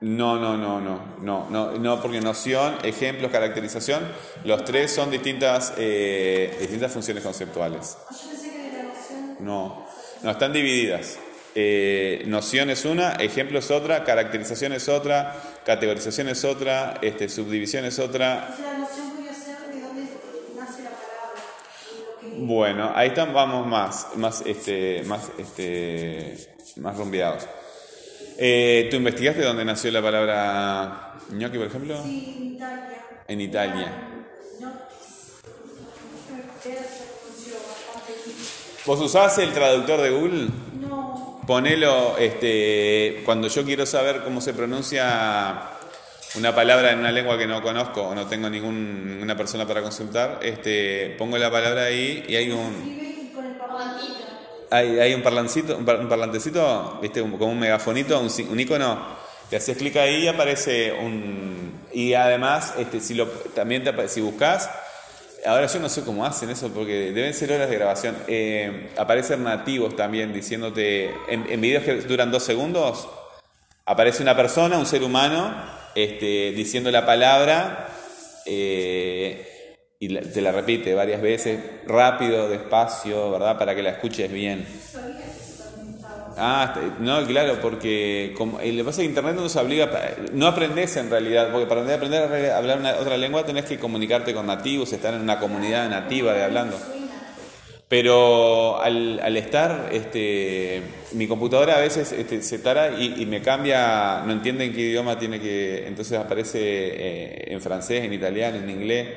No, 0.00 0.38
no, 0.38 0.56
no, 0.56 0.80
no, 0.80 0.98
no, 1.20 1.50
no, 1.50 1.72
no, 1.72 2.00
porque 2.00 2.22
noción, 2.22 2.74
ejemplos, 2.84 3.30
caracterización, 3.30 4.02
los 4.44 4.64
tres 4.64 4.94
son 4.94 5.10
distintas, 5.10 5.74
eh, 5.76 6.56
distintas 6.58 6.90
funciones 6.90 7.22
conceptuales. 7.22 7.98
Ah, 8.08 8.14
yo 8.14 8.30
pensé 8.30 8.50
que 8.50 8.58
de 8.62 8.72
la 8.78 8.82
noción, 8.84 9.36
No, 9.40 9.86
no, 10.22 10.30
están 10.30 10.54
divididas. 10.54 11.18
Eh, 11.54 12.22
noción 12.28 12.70
es 12.70 12.86
una, 12.86 13.12
ejemplo 13.16 13.58
es 13.58 13.70
otra, 13.70 14.02
caracterización 14.02 14.72
es 14.72 14.88
otra, 14.88 15.38
categorización 15.66 16.30
es 16.30 16.46
otra, 16.46 16.98
este, 17.02 17.28
subdivisión 17.28 17.84
es 17.84 17.98
otra. 17.98 18.48
entonces 18.48 18.64
la 18.64 18.78
noción 18.78 19.10
podría 19.10 19.34
ser 19.34 19.58
de 19.68 19.80
dónde 19.82 20.02
nace 20.56 20.82
la 20.82 20.90
palabra, 20.90 21.42
y 21.92 22.30
lo 22.30 22.36
que 22.36 22.46
Bueno, 22.46 22.90
ahí 22.94 23.08
están, 23.08 23.34
vamos 23.34 23.66
más, 23.66 24.06
más, 24.16 24.42
este, 24.46 25.02
más, 25.04 25.30
este, 25.36 26.54
más 26.76 26.96
rumbeados. 26.96 27.46
Eh, 28.42 28.88
¿Tú 28.90 28.96
investigaste 28.96 29.42
dónde 29.42 29.66
nació 29.66 29.90
la 29.92 30.00
palabra 30.00 31.12
gnocchi, 31.28 31.58
por 31.58 31.66
ejemplo? 31.66 32.02
sí, 32.02 32.36
en 32.38 32.54
Italia. 32.56 33.04
En 33.28 33.40
Italia. 33.42 33.92
¿Vos 38.86 39.00
usás 39.00 39.36
el 39.38 39.52
traductor 39.52 40.00
de 40.00 40.10
Google? 40.10 40.48
No, 40.80 41.42
Ponelo, 41.46 42.16
este, 42.18 43.22
cuando 43.24 43.48
yo 43.48 43.64
quiero 43.64 43.84
saber 43.86 44.22
cómo 44.24 44.40
se 44.40 44.54
pronuncia 44.54 45.62
una 46.36 46.54
palabra 46.54 46.92
en 46.92 47.00
una 47.00 47.12
lengua 47.12 47.36
que 47.36 47.46
no 47.46 47.60
conozco 47.62 48.02
o 48.02 48.14
no 48.14 48.26
tengo 48.26 48.48
ningún- 48.48 49.06
ninguna 49.10 49.36
persona 49.36 49.66
para 49.66 49.82
consultar, 49.82 50.38
este, 50.42 51.14
pongo 51.18 51.36
la 51.38 51.50
palabra 51.50 51.82
ahí 51.84 52.24
y 52.28 52.36
hay 52.36 52.50
un, 52.50 52.98
hay, 54.70 55.14
un 55.14 55.22
parlancito, 55.22 55.76
un, 55.76 55.84
par- 55.84 55.98
un 56.00 56.08
parlantecito, 56.08 56.98
viste, 57.02 57.20
como 57.20 57.46
un 57.46 57.58
megafonito, 57.58 58.20
un, 58.20 58.60
icono, 58.60 58.98
te 59.48 59.56
haces 59.56 59.76
clic 59.76 59.96
ahí 59.96 60.24
y 60.24 60.28
aparece 60.28 60.92
un, 60.92 61.72
y 61.92 62.14
además, 62.14 62.74
este, 62.78 63.00
si 63.00 63.14
lo, 63.14 63.26
también 63.26 63.82
te, 63.82 64.08
si 64.08 64.20
buscas, 64.20 64.70
ahora 65.44 65.66
yo 65.66 65.80
no 65.80 65.88
sé 65.88 66.02
cómo 66.02 66.24
hacen 66.24 66.50
eso 66.50 66.68
porque 66.68 67.12
deben 67.12 67.34
ser 67.34 67.52
horas 67.52 67.68
de 67.68 67.76
grabación, 67.76 68.16
eh, 68.28 68.90
aparecen 68.96 69.42
nativos 69.42 69.96
también 69.96 70.32
diciéndote, 70.32 71.10
en, 71.28 71.46
en 71.50 71.60
videos 71.60 71.82
que 71.84 71.94
duran 72.02 72.30
dos 72.30 72.44
segundos, 72.44 73.08
aparece 73.86 74.22
una 74.22 74.36
persona, 74.36 74.78
un 74.78 74.86
ser 74.86 75.02
humano, 75.02 75.52
este, 75.96 76.52
diciendo 76.52 76.90
la 76.92 77.04
palabra 77.04 77.88
eh, 78.46 79.49
y 80.02 80.08
te 80.08 80.40
la 80.40 80.50
repite 80.50 80.94
varias 80.94 81.20
veces, 81.20 81.60
rápido, 81.86 82.48
despacio, 82.48 83.30
¿verdad? 83.32 83.58
Para 83.58 83.74
que 83.74 83.82
la 83.82 83.90
escuches 83.90 84.32
bien. 84.32 84.64
Ah, 86.38 86.72
está- 86.74 86.94
no, 87.00 87.26
claro, 87.26 87.58
porque 87.60 88.32
como, 88.34 88.60
eh, 88.60 88.72
lo 88.72 88.78
que 88.78 88.84
pasa 88.84 89.02
es 89.02 89.06
que 89.06 89.10
Internet 89.10 89.34
no 89.34 89.42
nos 89.42 89.56
obliga, 89.56 89.90
no 90.32 90.46
aprendes 90.46 90.96
en 90.96 91.10
realidad, 91.10 91.50
porque 91.52 91.66
para 91.66 91.82
aprender 91.94 92.22
a 92.22 92.26
re- 92.28 92.50
a 92.50 92.56
hablar 92.56 92.78
una, 92.78 92.94
otra 92.94 93.18
lengua 93.18 93.44
tenés 93.44 93.66
que 93.66 93.78
comunicarte 93.78 94.32
con 94.32 94.46
nativos, 94.46 94.90
estar 94.94 95.12
en 95.12 95.20
una 95.20 95.38
comunidad 95.38 95.90
nativa 95.90 96.32
de 96.32 96.44
hablando. 96.44 96.78
Pero 97.88 98.80
al, 98.80 99.20
al 99.20 99.36
estar, 99.36 99.88
este, 99.92 100.80
mi 101.12 101.26
computadora 101.26 101.76
a 101.76 101.80
veces 101.80 102.12
este, 102.12 102.40
se 102.40 102.60
tara 102.60 102.92
y, 102.98 103.16
y 103.20 103.26
me 103.26 103.42
cambia, 103.42 104.22
no 104.24 104.32
entiende 104.32 104.64
en 104.64 104.72
qué 104.72 104.80
idioma 104.82 105.18
tiene 105.18 105.40
que, 105.40 105.86
entonces 105.88 106.16
aparece 106.18 106.58
eh, 106.62 107.44
en 107.52 107.60
francés, 107.60 108.04
en 108.04 108.12
italiano, 108.14 108.58
en 108.58 108.70
inglés. 108.70 109.08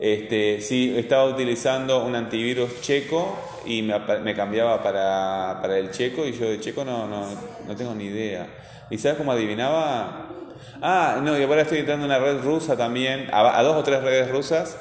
Este, 0.00 0.62
sí, 0.62 0.94
estaba 0.96 1.26
utilizando 1.26 2.02
un 2.04 2.16
antivirus 2.16 2.80
checo 2.80 3.38
y 3.66 3.82
me, 3.82 3.98
me 4.22 4.34
cambiaba 4.34 4.82
para, 4.82 5.58
para 5.60 5.76
el 5.78 5.90
checo 5.90 6.24
y 6.26 6.32
yo 6.32 6.48
de 6.48 6.58
checo 6.58 6.86
no, 6.86 7.06
no, 7.06 7.26
no 7.68 7.76
tengo 7.76 7.94
ni 7.94 8.04
idea. 8.04 8.46
¿Y 8.90 8.96
sabes 8.96 9.18
cómo 9.18 9.32
adivinaba? 9.32 10.28
Ah, 10.80 11.20
no, 11.22 11.38
y 11.38 11.42
ahora 11.42 11.62
estoy 11.62 11.80
entrando 11.80 12.06
en 12.06 12.12
una 12.12 12.18
red 12.18 12.40
rusa 12.42 12.78
también, 12.78 13.28
a, 13.30 13.58
a 13.58 13.62
dos 13.62 13.76
o 13.76 13.82
tres 13.82 14.02
redes 14.02 14.30
rusas. 14.30 14.78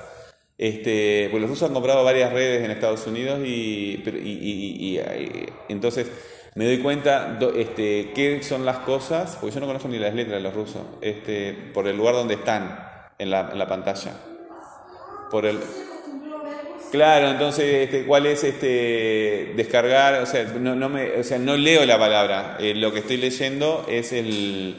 Este, 0.57 1.27
pues 1.31 1.41
los 1.41 1.49
rusos 1.49 1.67
han 1.67 1.73
comprado 1.73 2.03
varias 2.03 2.31
redes 2.31 2.63
en 2.63 2.71
Estados 2.71 3.05
Unidos 3.07 3.39
y- 3.45 4.01
y- 4.05 4.09
y- 4.13 4.99
y- 4.99 5.49
entonces 5.69 6.09
me 6.55 6.65
doy 6.65 6.79
cuenta 6.79 7.37
do- 7.39 7.53
este, 7.55 8.11
qué 8.15 8.41
son 8.43 8.65
las 8.65 8.77
cosas, 8.79 9.37
porque 9.39 9.53
yo 9.55 9.59
no 9.61 9.67
conozco 9.67 9.87
ni 9.89 9.99
las 9.99 10.13
letras 10.13 10.35
de 10.37 10.41
los 10.41 10.53
rusos, 10.53 10.81
este, 11.01 11.53
por 11.73 11.87
el 11.87 11.95
lugar 11.97 12.15
donde 12.15 12.35
están 12.35 12.77
en 13.17 13.29
la, 13.29 13.49
en 13.51 13.59
la 13.59 13.67
pantalla. 13.67 14.11
Por 15.29 15.45
el, 15.45 15.59
Claro, 16.91 17.29
entonces, 17.29 17.83
este, 17.83 18.03
¿cuál 18.05 18.25
es 18.25 18.43
este 18.43 19.53
descargar? 19.55 20.23
O 20.23 20.25
sea, 20.25 20.43
no, 20.45 20.73
no 20.75 20.89
me, 20.89 21.19
o 21.19 21.23
sea, 21.23 21.37
no 21.37 21.55
leo 21.55 21.85
la 21.85 21.99
palabra. 21.99 22.57
Eh, 22.59 22.73
lo 22.73 22.91
que 22.91 22.99
estoy 22.99 23.17
leyendo 23.17 23.85
es 23.87 24.11
el, 24.11 24.75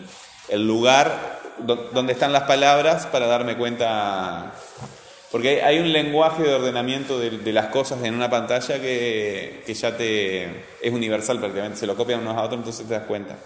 el 0.48 0.66
lugar 0.66 1.38
do- 1.58 1.88
donde 1.92 2.12
están 2.12 2.32
las 2.32 2.42
palabras 2.44 3.06
para 3.06 3.26
darme 3.28 3.56
cuenta. 3.56 4.52
Porque 5.30 5.62
hay, 5.62 5.76
hay 5.76 5.78
un 5.78 5.92
lenguaje 5.92 6.42
de 6.42 6.52
ordenamiento 6.54 7.16
de, 7.20 7.30
de 7.30 7.52
las 7.52 7.66
cosas 7.66 8.02
en 8.02 8.14
una 8.14 8.28
pantalla 8.28 8.80
que, 8.80 9.62
que 9.64 9.74
ya 9.74 9.96
te 9.96 10.46
es 10.82 10.92
universal 10.92 11.38
prácticamente. 11.38 11.78
Se 11.78 11.86
lo 11.86 11.94
copian 11.94 12.20
unos 12.22 12.36
a 12.36 12.42
otros, 12.42 12.58
entonces 12.58 12.88
te 12.88 12.94
das 12.94 13.04
cuenta. 13.06 13.36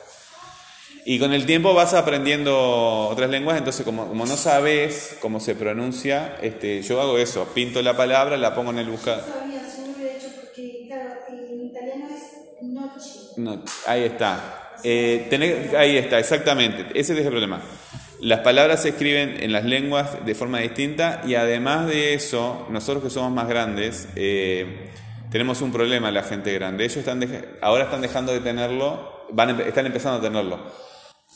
Y 1.06 1.18
con 1.18 1.34
el 1.34 1.44
tiempo 1.44 1.74
vas 1.74 1.92
aprendiendo 1.92 3.08
otras 3.08 3.28
lenguas, 3.28 3.58
entonces 3.58 3.84
como, 3.84 4.06
como 4.08 4.24
no 4.24 4.36
sabes 4.36 5.16
cómo 5.20 5.38
se 5.38 5.54
pronuncia, 5.54 6.36
este, 6.40 6.80
yo 6.82 7.00
hago 7.00 7.18
eso, 7.18 7.46
pinto 7.54 7.82
la 7.82 7.94
palabra, 7.96 8.38
la 8.38 8.54
pongo 8.54 8.70
en 8.70 8.78
el 8.78 8.88
buscador. 8.88 9.22
no 9.22 9.86
lo 9.86 9.92
hubiera 9.94 10.16
hecho 10.16 10.28
porque, 10.40 10.84
claro, 10.86 11.10
en 11.28 11.66
italiano 11.66 12.06
es 12.08 12.62
noche. 12.62 13.10
No, 13.36 13.62
ahí 13.86 14.04
está. 14.04 14.78
Eh, 14.82 15.26
tenés- 15.30 15.74
ahí 15.76 15.96
está, 15.98 16.18
exactamente. 16.18 16.86
Ese 16.98 17.12
es 17.12 17.18
el 17.18 17.28
problema. 17.28 17.60
Las 18.20 18.40
palabras 18.40 18.82
se 18.82 18.90
escriben 18.90 19.42
en 19.42 19.52
las 19.52 19.64
lenguas 19.64 20.24
de 20.24 20.34
forma 20.34 20.60
distinta 20.60 21.20
y 21.26 21.34
además 21.34 21.86
de 21.86 22.14
eso, 22.14 22.66
nosotros 22.70 23.04
que 23.04 23.10
somos 23.10 23.30
más 23.30 23.46
grandes, 23.46 24.08
eh, 24.16 24.88
tenemos 25.30 25.60
un 25.60 25.70
problema 25.72 26.10
la 26.10 26.22
gente 26.22 26.50
grande. 26.54 26.84
Ellos 26.84 26.96
están 26.96 27.20
ahora 27.60 27.84
están 27.84 28.00
dejando 28.00 28.32
de 28.32 28.40
tenerlo, 28.40 29.26
van, 29.32 29.60
están 29.60 29.84
empezando 29.84 30.18
a 30.18 30.22
tenerlo. 30.22 30.60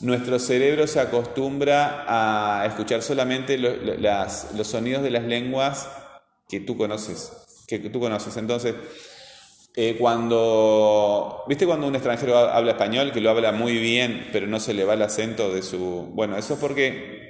Nuestro 0.01 0.39
cerebro 0.39 0.87
se 0.87 0.99
acostumbra 1.01 2.05
a 2.07 2.65
escuchar 2.65 3.01
solamente 3.01 3.57
los 3.57 4.67
sonidos 4.67 5.03
de 5.03 5.09
las 5.11 5.23
lenguas 5.25 5.89
que 6.47 6.61
tú 6.61 6.77
conoces, 6.77 7.31
que 7.67 7.79
tú 7.79 7.99
conoces. 7.99 8.35
Entonces, 8.37 8.75
Eh, 9.75 9.95
cuando, 9.99 11.43
¿viste 11.47 11.65
cuando 11.65 11.87
un 11.87 11.93
extranjero 11.95 12.35
ha- 12.37 12.57
habla 12.57 12.71
español, 12.71 13.11
que 13.13 13.21
lo 13.21 13.29
habla 13.29 13.51
muy 13.51 13.77
bien, 13.77 14.27
pero 14.33 14.47
no 14.47 14.59
se 14.59 14.73
le 14.73 14.83
va 14.83 14.95
el 14.95 15.01
acento 15.03 15.53
de 15.53 15.61
su... 15.61 16.09
Bueno, 16.15 16.35
eso 16.37 16.55
es 16.55 16.59
porque 16.59 17.28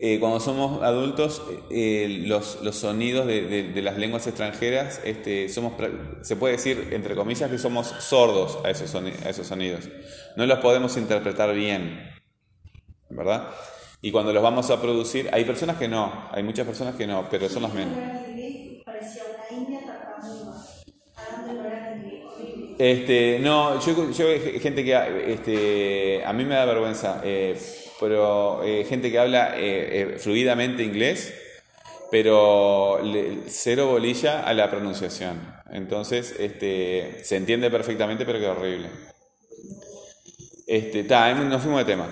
eh, 0.00 0.20
cuando 0.20 0.38
somos 0.38 0.80
adultos, 0.82 1.42
eh, 1.70 2.22
los, 2.24 2.62
los 2.62 2.76
sonidos 2.76 3.26
de, 3.26 3.72
las 3.82 3.98
lenguas 3.98 4.28
extranjeras, 4.28 5.00
este, 5.04 5.48
somos, 5.48 5.72
se 6.22 6.36
puede 6.36 6.52
decir, 6.52 6.90
entre 6.92 7.16
comillas, 7.16 7.50
que 7.50 7.58
somos 7.58 7.88
sordos 7.98 8.58
a 8.64 8.70
esos, 8.70 8.94
a 8.94 9.28
esos 9.28 9.46
sonidos. 9.48 9.88
No 10.36 10.46
los 10.46 10.60
podemos 10.60 10.96
interpretar 10.96 11.52
bien, 11.52 12.10
¿verdad? 13.10 13.48
Y 14.00 14.12
cuando 14.12 14.32
los 14.32 14.40
vamos 14.40 14.70
a 14.70 14.80
producir, 14.80 15.28
hay 15.32 15.44
personas 15.44 15.76
que 15.78 15.88
no, 15.88 16.28
hay 16.30 16.44
muchas 16.44 16.64
personas 16.64 16.94
que 16.94 17.06
no, 17.06 17.26
pero 17.28 17.48
son 17.48 17.64
las 17.64 17.74
menos. 17.74 17.98
Este, 22.78 23.40
no, 23.40 23.80
yo, 23.80 24.12
yo 24.12 24.26
gente 24.60 24.84
que 24.84 25.32
este, 25.32 26.24
a 26.24 26.32
mí 26.32 26.44
me 26.44 26.54
da 26.54 26.64
vergüenza, 26.64 27.20
eh, 27.24 27.58
pero 28.00 28.62
eh, 28.64 28.84
gente 28.88 29.10
que 29.10 29.18
habla 29.18 29.56
eh, 29.56 30.14
eh, 30.14 30.18
fluidamente 30.18 30.82
inglés, 30.82 31.34
pero 32.10 33.00
cero 33.46 33.88
bolilla 33.88 34.42
a 34.42 34.54
la 34.54 34.70
pronunciación. 34.70 35.58
Entonces, 35.70 36.34
este, 36.38 37.20
se 37.22 37.36
entiende 37.36 37.70
perfectamente, 37.70 38.24
pero 38.24 38.38
queda 38.38 38.52
horrible. 38.52 38.88
Este, 40.66 41.04
ta, 41.04 41.32
nos 41.32 41.62
fuimos 41.62 41.80
de 41.80 41.92
tema. 41.92 42.06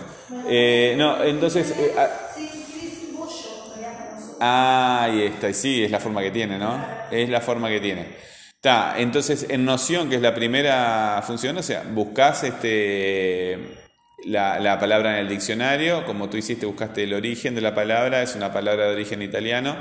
Eh, 0.48 0.94
no, 0.96 1.22
entonces, 1.22 1.70
eh, 1.72 1.92
ah, 1.96 2.08
realidad, 2.34 3.98
para 3.98 4.14
nosotros. 4.14 4.36
Ahí 4.40 5.22
está, 5.22 5.52
sí, 5.52 5.84
es 5.84 5.90
la 5.90 6.00
forma 6.00 6.22
que 6.22 6.30
tiene, 6.30 6.58
¿no? 6.58 6.82
Es 7.10 7.28
la 7.28 7.40
forma 7.40 7.68
que 7.68 7.80
tiene. 7.80 8.06
Está, 8.54 8.94
entonces 8.98 9.46
en 9.50 9.64
noción, 9.64 10.08
que 10.08 10.16
es 10.16 10.22
la 10.22 10.34
primera 10.34 11.22
función, 11.26 11.56
o 11.58 11.62
sea, 11.62 11.84
buscas 11.86 12.44
este, 12.44 13.85
la, 14.26 14.60
la 14.60 14.78
palabra 14.78 15.14
en 15.14 15.26
el 15.26 15.28
diccionario, 15.28 16.04
como 16.04 16.28
tú 16.28 16.36
hiciste, 16.36 16.66
buscaste 16.66 17.04
el 17.04 17.14
origen 17.14 17.54
de 17.54 17.60
la 17.60 17.74
palabra, 17.74 18.22
es 18.22 18.34
una 18.34 18.52
palabra 18.52 18.86
de 18.86 18.94
origen 18.94 19.22
italiano, 19.22 19.76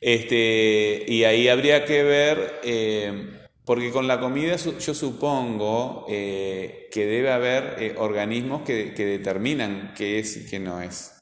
este, 0.00 1.04
y 1.06 1.24
ahí 1.24 1.48
habría 1.48 1.84
que 1.84 2.02
ver, 2.02 2.60
eh, 2.62 3.30
porque 3.64 3.90
con 3.90 4.06
la 4.06 4.20
comida 4.20 4.56
yo 4.56 4.94
supongo 4.94 6.06
eh, 6.08 6.88
que 6.92 7.06
debe 7.06 7.32
haber 7.32 7.76
eh, 7.78 7.94
organismos 7.96 8.62
que, 8.62 8.94
que 8.94 9.04
determinan 9.06 9.94
qué 9.96 10.18
es 10.18 10.36
y 10.36 10.46
qué 10.46 10.58
no 10.58 10.80
es. 10.80 11.14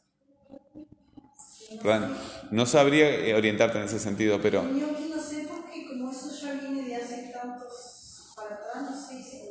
No 2.51 2.67
sabría 2.67 3.09
eh, 3.09 3.35
orientarte 3.35 3.79
en 3.79 3.85
ese 3.85 3.99
sentido, 3.99 4.41
pero 4.41 4.63
Yo 4.63 4.87
aquí 4.91 5.11
no 5.15 5.21
sé 5.21 5.49
porque 5.49 5.87
como 5.89 6.11
eso 6.11 6.31
ya 6.41 6.53
viene 6.55 6.87
de 6.87 6.97
hace 6.97 7.33
tantos 7.33 8.33
para 8.37 8.55
atrás, 8.57 8.91
no 8.91 9.09
sé 9.09 9.23
si... 9.23 9.43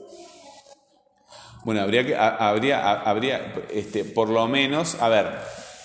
bueno, 1.63 1.82
habría 1.82 2.06
que, 2.06 2.15
ha- 2.15 2.36
habría, 2.50 2.80
ha- 2.80 3.01
habría, 3.10 3.53
este, 3.74 4.03
por 4.06 4.30
lo 4.30 4.48
menos, 4.48 4.98
a 5.00 5.10
ver, 5.10 5.27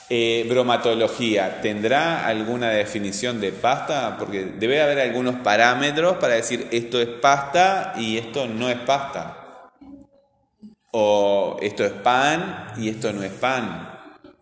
eh, 0.08 0.46
bromatología, 0.48 1.60
¿tendrá 1.60 2.26
alguna 2.26 2.70
definición 2.70 3.40
de 3.40 3.52
pasta? 3.52 4.16
Porque 4.18 4.44
debe 4.44 4.80
haber 4.80 5.00
algunos 5.00 5.36
parámetros 5.36 6.16
para 6.18 6.34
decir 6.34 6.68
esto 6.70 7.00
es 7.00 7.08
pasta 7.08 7.94
y 7.96 8.16
esto 8.16 8.46
no 8.46 8.68
es 8.70 8.78
pasta. 8.78 9.38
O 10.92 11.58
esto 11.60 11.84
es 11.84 11.92
pan 11.92 12.68
y 12.78 12.88
esto 12.88 13.12
no 13.12 13.22
es 13.22 13.32
pan. 13.32 13.90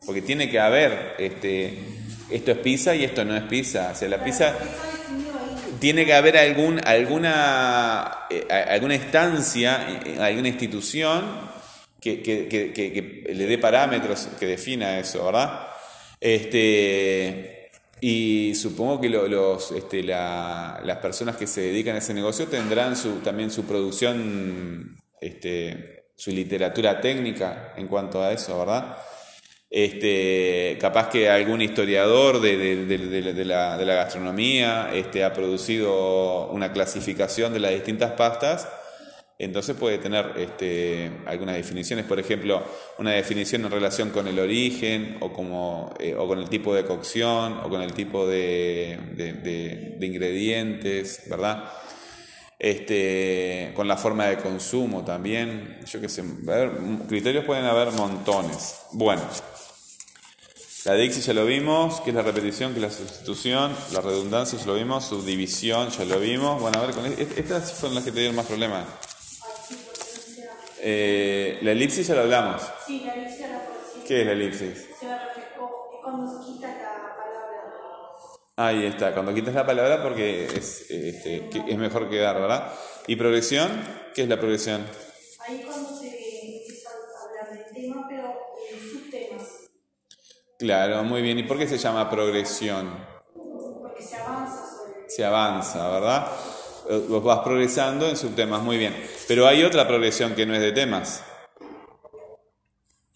Porque 0.05 0.23
tiene 0.23 0.51
que 0.51 0.61
haber, 0.61 1.15
este, 1.19 1.79
esto 2.31 2.53
es 2.53 2.59
pizza 2.59 2.95
y 2.95 3.05
esto 3.05 3.25
no 3.25 3.35
es 3.35 3.43
pizza. 3.45 3.91
O 3.93 3.95
sea, 3.97 4.09
la 4.09 4.23
pizza 4.23 4.55
tiene 5.81 6.05
que 6.07 6.15
haber 6.15 6.37
algún, 6.37 6.81
alguna, 6.87 8.27
eh, 8.31 8.47
alguna 8.69 8.95
instancia, 8.95 10.01
eh, 10.05 10.17
alguna 10.21 10.49
institución 10.49 11.23
que, 12.01 12.23
que- 12.23 12.49
que- 12.49 12.73
que- 12.73 12.93
que 12.93 13.35
le 13.35 13.47
dé 13.47 13.59
parámetros 13.59 14.29
que 14.39 14.47
defina 14.47 14.99
eso, 14.99 15.25
¿verdad? 15.25 15.69
Este, 16.21 17.71
y 18.01 18.55
supongo 18.55 19.01
que 19.01 19.09
lo- 19.09 19.29
los, 19.29 19.73
este, 19.73 20.03
la- 20.03 20.81
las 20.85 20.99
personas 20.99 21.37
que 21.37 21.47
se 21.47 21.63
dedican 21.63 21.95
a 21.95 21.99
ese 21.99 22.13
negocio 22.15 22.47
tendrán 22.47 22.97
su, 22.97 23.21
también 23.21 23.51
su 23.51 23.65
producción, 23.65 24.97
este, 25.21 26.05
su 26.17 26.31
literatura 26.31 27.01
técnica 27.01 27.73
en 27.77 27.89
cuanto 27.89 28.23
a 28.23 28.33
eso, 28.33 28.59
¿verdad? 28.59 28.97
Este, 29.77 30.79
capaz 30.81 31.09
que 31.09 31.29
algún 31.29 31.61
historiador 31.61 32.41
de, 32.41 33.45
la, 33.45 33.77
gastronomía 33.77 34.91
este, 34.95 35.25
ha 35.25 35.33
producido 35.33 36.47
una 36.51 36.73
clasificación 36.73 37.53
de 37.53 37.59
las 37.59 37.73
distintas 37.73 38.13
pastas, 38.13 38.69
entonces 39.37 39.75
puede 39.75 39.99
tener 39.99 40.31
este, 40.37 41.11
algunas 41.27 41.57
definiciones, 41.57 42.05
por 42.05 42.21
ejemplo, 42.21 42.63
una 43.01 43.11
definición 43.11 43.65
en 43.65 43.73
relación 43.73 44.11
con 44.11 44.29
el 44.29 44.39
origen 44.39 45.17
o, 45.19 45.93
eh, 45.99 46.15
con 46.15 46.39
el 46.39 46.49
tipo 46.49 46.73
de 46.73 46.85
cocción 46.85 47.59
o 47.65 47.69
con 47.69 47.83
el 47.83 47.93
tipo 47.95 48.29
de, 48.29 48.97
ingredientes, 50.01 51.25
¿verdad? 51.29 51.65
Este, 52.61 53.73
con 53.75 53.89
la 53.89 53.97
forma 53.97 54.27
de 54.27 54.37
consumo 54.37 55.05
también, 55.05 55.81
yo 55.85 56.01
qué 56.01 56.09
sé, 56.09 56.23
ver, 56.23 56.71
criterios 57.09 57.45
pueden 57.45 57.65
haber 57.65 57.91
montones. 57.91 58.83
Bueno, 58.93 59.23
la 60.85 60.95
dixis 60.95 61.25
ya 61.25 61.33
lo 61.33 61.47
vimos, 61.47 62.01
que 62.03 62.11
es 62.11 62.17
la 62.17 62.23
repetición, 62.23 62.73
que 62.73 62.79
es 62.79 62.83
la 62.83 62.91
sustitución, 62.91 63.75
la 63.93 64.03
redundancia 64.03 64.59
ya 64.59 64.67
lo 64.67 64.75
vimos, 64.75 65.07
subdivisión 65.07 65.89
ya 65.89 66.05
lo 66.05 66.21
vimos. 66.21 66.61
Bueno, 66.61 66.79
a 66.79 66.87
ver, 66.87 66.95
con 66.95 67.07
estas 67.07 67.73
fueron 67.73 67.95
las 67.95 68.05
que 68.05 68.13
te 68.13 68.19
dieron 68.19 68.37
más 68.37 68.47
problemas. 68.47 68.85
Eh, 70.87 71.61
la 71.63 71.73
elipsis 71.73 72.07
ya 72.07 72.15
lo 72.15 72.21
hablamos. 72.21 72.61
Sí, 72.87 73.03
la 73.07 73.15
elipsis 73.15 73.41
la 73.41 73.65
por 73.65 73.77
sí. 73.95 74.03
¿Qué 74.07 74.21
es 74.21 74.27
la 74.27 74.33
elipsis? 74.33 74.61
Se. 74.61 75.07
Es 75.07 75.13
cuando 76.03 76.31
se 76.31 76.53
quita 76.53 76.69
la 76.69 77.17
palabra. 77.17 77.63
Ahí 78.57 78.85
está, 78.85 79.15
cuando 79.15 79.33
quitas 79.33 79.55
la 79.55 79.65
palabra 79.65 80.03
porque 80.03 80.45
es, 80.45 80.91
este, 80.91 81.49
es 81.67 81.79
mejor 81.79 82.11
quedar, 82.11 82.39
¿verdad? 82.39 82.75
¿Y 83.07 83.17
progresión? 83.17 83.71
¿Qué 84.15 84.25
es 84.25 84.29
la 84.29 84.37
progresión? 84.37 84.85
Ahí 85.49 85.61
es 85.61 85.65
cuando 85.65 85.99
se 85.99 86.09
empieza 86.09 86.91
a 86.91 87.27
hablar 87.27 87.59
del 87.59 87.75
tema, 87.75 88.07
pero 88.07 88.29
eh, 88.71 88.79
subtemas. 88.93 89.65
Claro, 90.59 91.03
muy 91.05 91.23
bien. 91.23 91.39
¿Y 91.39 91.43
por 91.45 91.59
qué 91.59 91.67
se 91.67 91.79
llama 91.79 92.09
progresión? 92.11 92.91
Porque 93.83 94.03
se 94.05 94.17
avanza 94.17 94.65
sobre. 94.67 95.11
se 95.11 95.25
avanza, 95.25 95.89
¿verdad? 95.91 96.27
Eh, 96.89 97.05
Vos 97.09 97.25
vas 97.25 97.41
progresando 97.41 98.09
en 98.09 98.17
subtemas, 98.17 98.63
muy 98.63 98.77
bien. 98.79 98.95
Pero 99.27 99.47
hay 99.47 99.65
otra 99.65 99.87
progresión 99.87 100.35
que 100.35 100.47
no 100.47 100.55
es 100.55 100.61
de 100.61 100.73
temas. 100.73 101.25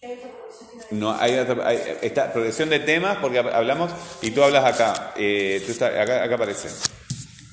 ¿Qué 0.00 0.06
hay 0.06 0.12
otra 0.14 0.30
profesión 0.30 0.88
que 0.88 0.94
no 0.96 1.12
hay 1.12 1.38
otra, 1.38 1.66
hay- 1.66 1.98
esta 2.02 2.32
progresión 2.32 2.70
de 2.70 2.78
temas 2.80 3.18
porque 3.18 3.40
hab- 3.40 3.52
hablamos 3.52 3.90
y 4.22 4.30
tú 4.30 4.42
hablas 4.42 4.64
acá. 4.64 5.12
eh, 5.16 5.62
tú 5.64 5.72
estás- 5.72 5.94
acá, 5.96 6.22
acá 6.24 6.34
aparece. 6.34 6.68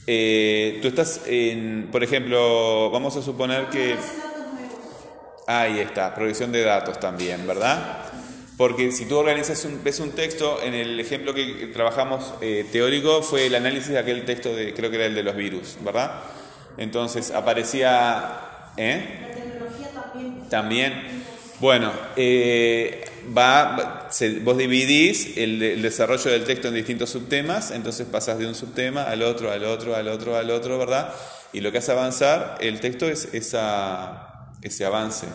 Eh, 0.07 0.79
tú 0.81 0.87
estás 0.89 1.21
en, 1.25 1.89
por 1.91 2.03
ejemplo, 2.03 2.89
vamos 2.91 3.15
a 3.17 3.21
suponer 3.21 3.67
que... 3.69 3.97
Ahí 5.47 5.79
está, 5.79 6.13
progresión 6.15 6.51
de 6.51 6.63
datos 6.63 6.99
también, 6.99 7.45
¿verdad? 7.45 8.04
Porque 8.57 8.91
si 8.91 9.05
tú 9.05 9.17
organizas 9.17 9.65
un, 9.65 9.83
ves 9.83 9.99
un 9.99 10.11
texto, 10.11 10.61
en 10.63 10.73
el 10.73 10.97
ejemplo 10.99 11.33
que 11.33 11.69
trabajamos 11.73 12.33
eh, 12.41 12.65
teórico 12.71 13.21
fue 13.21 13.47
el 13.47 13.55
análisis 13.55 13.89
de 13.89 13.99
aquel 13.99 14.23
texto, 14.23 14.55
de, 14.55 14.73
creo 14.73 14.89
que 14.89 14.95
era 14.95 15.05
el 15.07 15.15
de 15.15 15.23
los 15.23 15.35
virus, 15.35 15.77
¿verdad? 15.81 16.21
Entonces 16.77 17.31
aparecía... 17.31 18.39
¿Eh? 18.77 19.19
La 19.21 19.33
tecnología 19.35 19.89
también. 19.93 20.49
También, 20.49 21.23
bueno, 21.59 21.91
eh, 22.15 23.03
va, 23.37 24.07
se- 24.09 24.39
vos 24.39 24.57
dividís 24.57 25.37
el, 25.37 25.61
el 25.61 25.81
desarrollo 25.81 26.31
del 26.31 26.43
texto 26.45 26.67
en 26.69 26.75
distintos 26.75 27.09
subtemas, 27.09 27.71
entonces 27.71 28.07
pasas 28.09 28.37
de 28.39 28.47
un 28.47 28.55
subtema 28.55 29.03
al 29.03 29.21
otro, 29.23 29.51
al 29.51 29.63
otro, 29.65 29.95
al 29.95 30.07
otro, 30.07 30.37
al 30.37 30.49
otro, 30.49 30.77
¿verdad? 30.77 31.13
Y 31.53 31.61
lo 31.61 31.71
que 31.71 31.77
hace 31.79 31.91
avanzar 31.93 32.57
el 32.61 32.79
texto 32.81 33.07
es 33.07 33.33
esa, 33.33 34.49
ese 34.61 34.83
avance, 34.85 35.27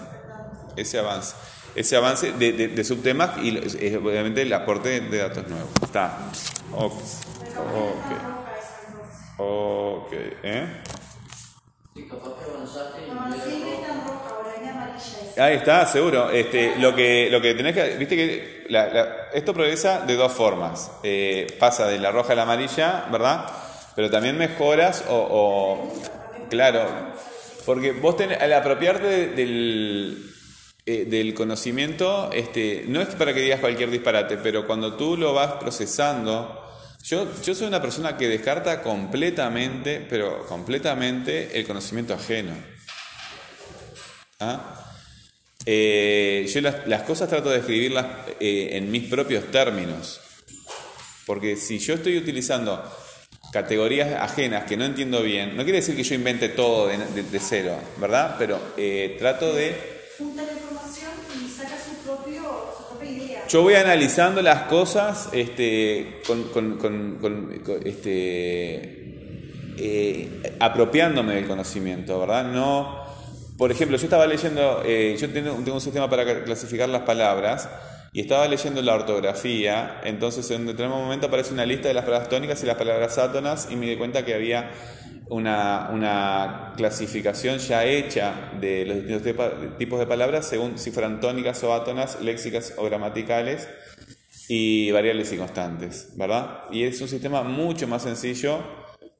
ese 0.76 0.98
avance, 0.98 1.34
ese 1.74 1.96
avance 1.96 2.32
de, 2.32 2.84
subtemas 2.84 3.38
y 3.42 3.56
obviamente 3.96 4.42
el 4.42 4.52
aporte 4.52 5.00
de 5.00 5.18
datos 5.18 5.46
nuevos. 5.48 5.70
Está. 5.82 6.18
Ok. 6.74 6.92
Ok. 9.38 10.12
¿Eh? 10.42 10.66
Ahí 15.38 15.54
está, 15.56 15.86
seguro. 15.86 16.30
Este, 16.30 16.76
lo, 16.78 16.94
que, 16.94 17.28
lo 17.30 17.40
que 17.40 17.54
tenés 17.54 17.74
que. 17.74 17.96
Viste 17.96 18.16
que 18.16 18.66
la- 18.68 19.28
esto 19.32 19.54
progresa 19.54 20.00
de 20.00 20.16
dos 20.16 20.32
formas. 20.32 20.90
Eh, 21.02 21.46
pasa 21.58 21.86
de 21.86 21.98
la 21.98 22.10
roja 22.10 22.32
a 22.32 22.36
la 22.36 22.42
amarilla, 22.42 23.06
¿verdad? 23.10 23.46
Pero 23.94 24.10
también 24.10 24.36
mejoras 24.36 25.04
o. 25.08 25.90
claro. 26.50 26.84
Porque 27.66 27.92
vos 27.92 28.16
tenés, 28.16 28.40
al 28.40 28.52
apropiarte 28.52 29.06
de- 29.06 29.26
del, 29.28 30.29
eh, 30.86 31.04
del 31.04 31.34
conocimiento, 31.34 32.30
este, 32.32 32.84
no 32.88 33.00
es 33.00 33.08
para 33.14 33.34
que 33.34 33.40
digas 33.40 33.60
cualquier 33.60 33.90
disparate, 33.90 34.38
pero 34.38 34.66
cuando 34.66 34.94
tú 34.94 35.16
lo 35.16 35.34
vas 35.34 35.52
procesando, 35.54 36.56
Yo, 37.02 37.26
yo 37.42 37.54
soy 37.54 37.66
una 37.66 37.80
persona 37.80 38.18
que 38.18 38.28
descarta 38.28 38.82
completamente, 38.82 40.06
pero 40.08 40.44
completamente, 40.46 41.58
el 41.58 41.66
conocimiento 41.66 42.12
ajeno. 42.12 42.52
¿Ah? 44.38 44.80
Eh, 45.66 46.50
yo 46.52 46.60
las, 46.62 47.02
cosas 47.02 47.28
trato 47.28 47.50
de 47.50 47.58
escribirlas 47.58 48.06
eh, 48.40 48.70
en 48.72 48.90
mis 48.90 49.04
propios 49.04 49.50
términos. 49.50 50.20
Porque 51.26 51.56
si 51.56 51.78
yo 51.78 51.94
estoy 51.94 52.16
utilizando 52.16 52.82
categorías 53.52 54.20
ajenas 54.20 54.64
que 54.64 54.76
no 54.76 54.84
entiendo 54.84 55.22
bien, 55.22 55.56
no 55.56 55.64
quiere 55.64 55.78
decir 55.80 55.94
que 55.96 56.02
yo 56.02 56.14
invente 56.14 56.48
todo 56.48 56.88
de, 56.88 57.40
cero, 57.40 57.78
¿verdad? 57.98 58.36
Pero 58.38 58.58
trato 59.18 59.52
de... 59.52 60.00
Junta 60.18 60.42
la 60.44 60.52
información 60.52 61.12
y 61.36 61.48
saca 61.48 61.76
su, 61.78 61.94
propio, 62.04 62.74
su 62.76 62.88
propia 62.88 63.10
idea. 63.10 63.39
Yo 63.50 63.62
voy 63.62 63.74
analizando 63.74 64.42
las 64.42 64.62
cosas 64.68 65.28
este, 65.32 66.22
con, 66.24 67.50
este, 67.84 68.84
eh, 69.76 70.56
apropiándome 70.60 71.34
del 71.34 71.48
conocimiento, 71.48 72.20
¿verdad? 72.20 72.44
No, 72.44 73.04
por 73.58 73.72
ejemplo, 73.72 73.96
yo 73.96 74.04
estaba 74.04 74.28
leyendo, 74.28 74.84
eh, 74.86 75.16
yo 75.20 75.28
tengo, 75.30 75.54
tengo, 75.54 75.74
un 75.74 75.80
sistema 75.80 76.08
para 76.08 76.44
clasificar 76.44 76.88
las 76.90 77.02
palabras 77.02 77.68
y 78.12 78.20
estaba 78.20 78.46
leyendo 78.46 78.82
la 78.82 78.94
ortografía, 78.94 80.00
entonces 80.04 80.48
en 80.52 80.66
determinado 80.66 81.02
momento 81.02 81.26
aparece 81.26 81.52
una 81.52 81.66
lista 81.66 81.88
de 81.88 81.94
las 81.94 82.04
palabras 82.04 82.28
tónicas 82.28 82.62
y 82.62 82.66
las 82.66 82.76
palabras 82.76 83.18
átonas 83.18 83.66
y 83.68 83.74
me 83.74 83.86
di 83.86 83.96
cuenta 83.96 84.24
que 84.24 84.32
había 84.32 84.70
una, 85.30 86.72
clasificación 86.76 87.58
ya 87.58 87.84
hecha 87.84 88.52
de 88.60 88.84
los 88.84 88.96
distintos 88.96 89.78
tipos 89.78 89.98
de 89.98 90.06
palabras 90.06 90.46
según 90.46 90.78
si 90.78 90.90
fueran 90.90 91.20
tónicas 91.20 91.62
o 91.64 91.74
átonas, 91.74 92.20
léxicas 92.20 92.74
o 92.76 92.84
gramaticales 92.84 93.68
y 94.48 94.90
variables 94.90 95.32
y 95.32 95.36
constantes, 95.36 96.12
¿verdad? 96.16 96.64
Y 96.70 96.84
es 96.84 97.00
un 97.00 97.08
sistema 97.08 97.42
mucho 97.42 97.86
más 97.86 98.02
sencillo 98.02 98.58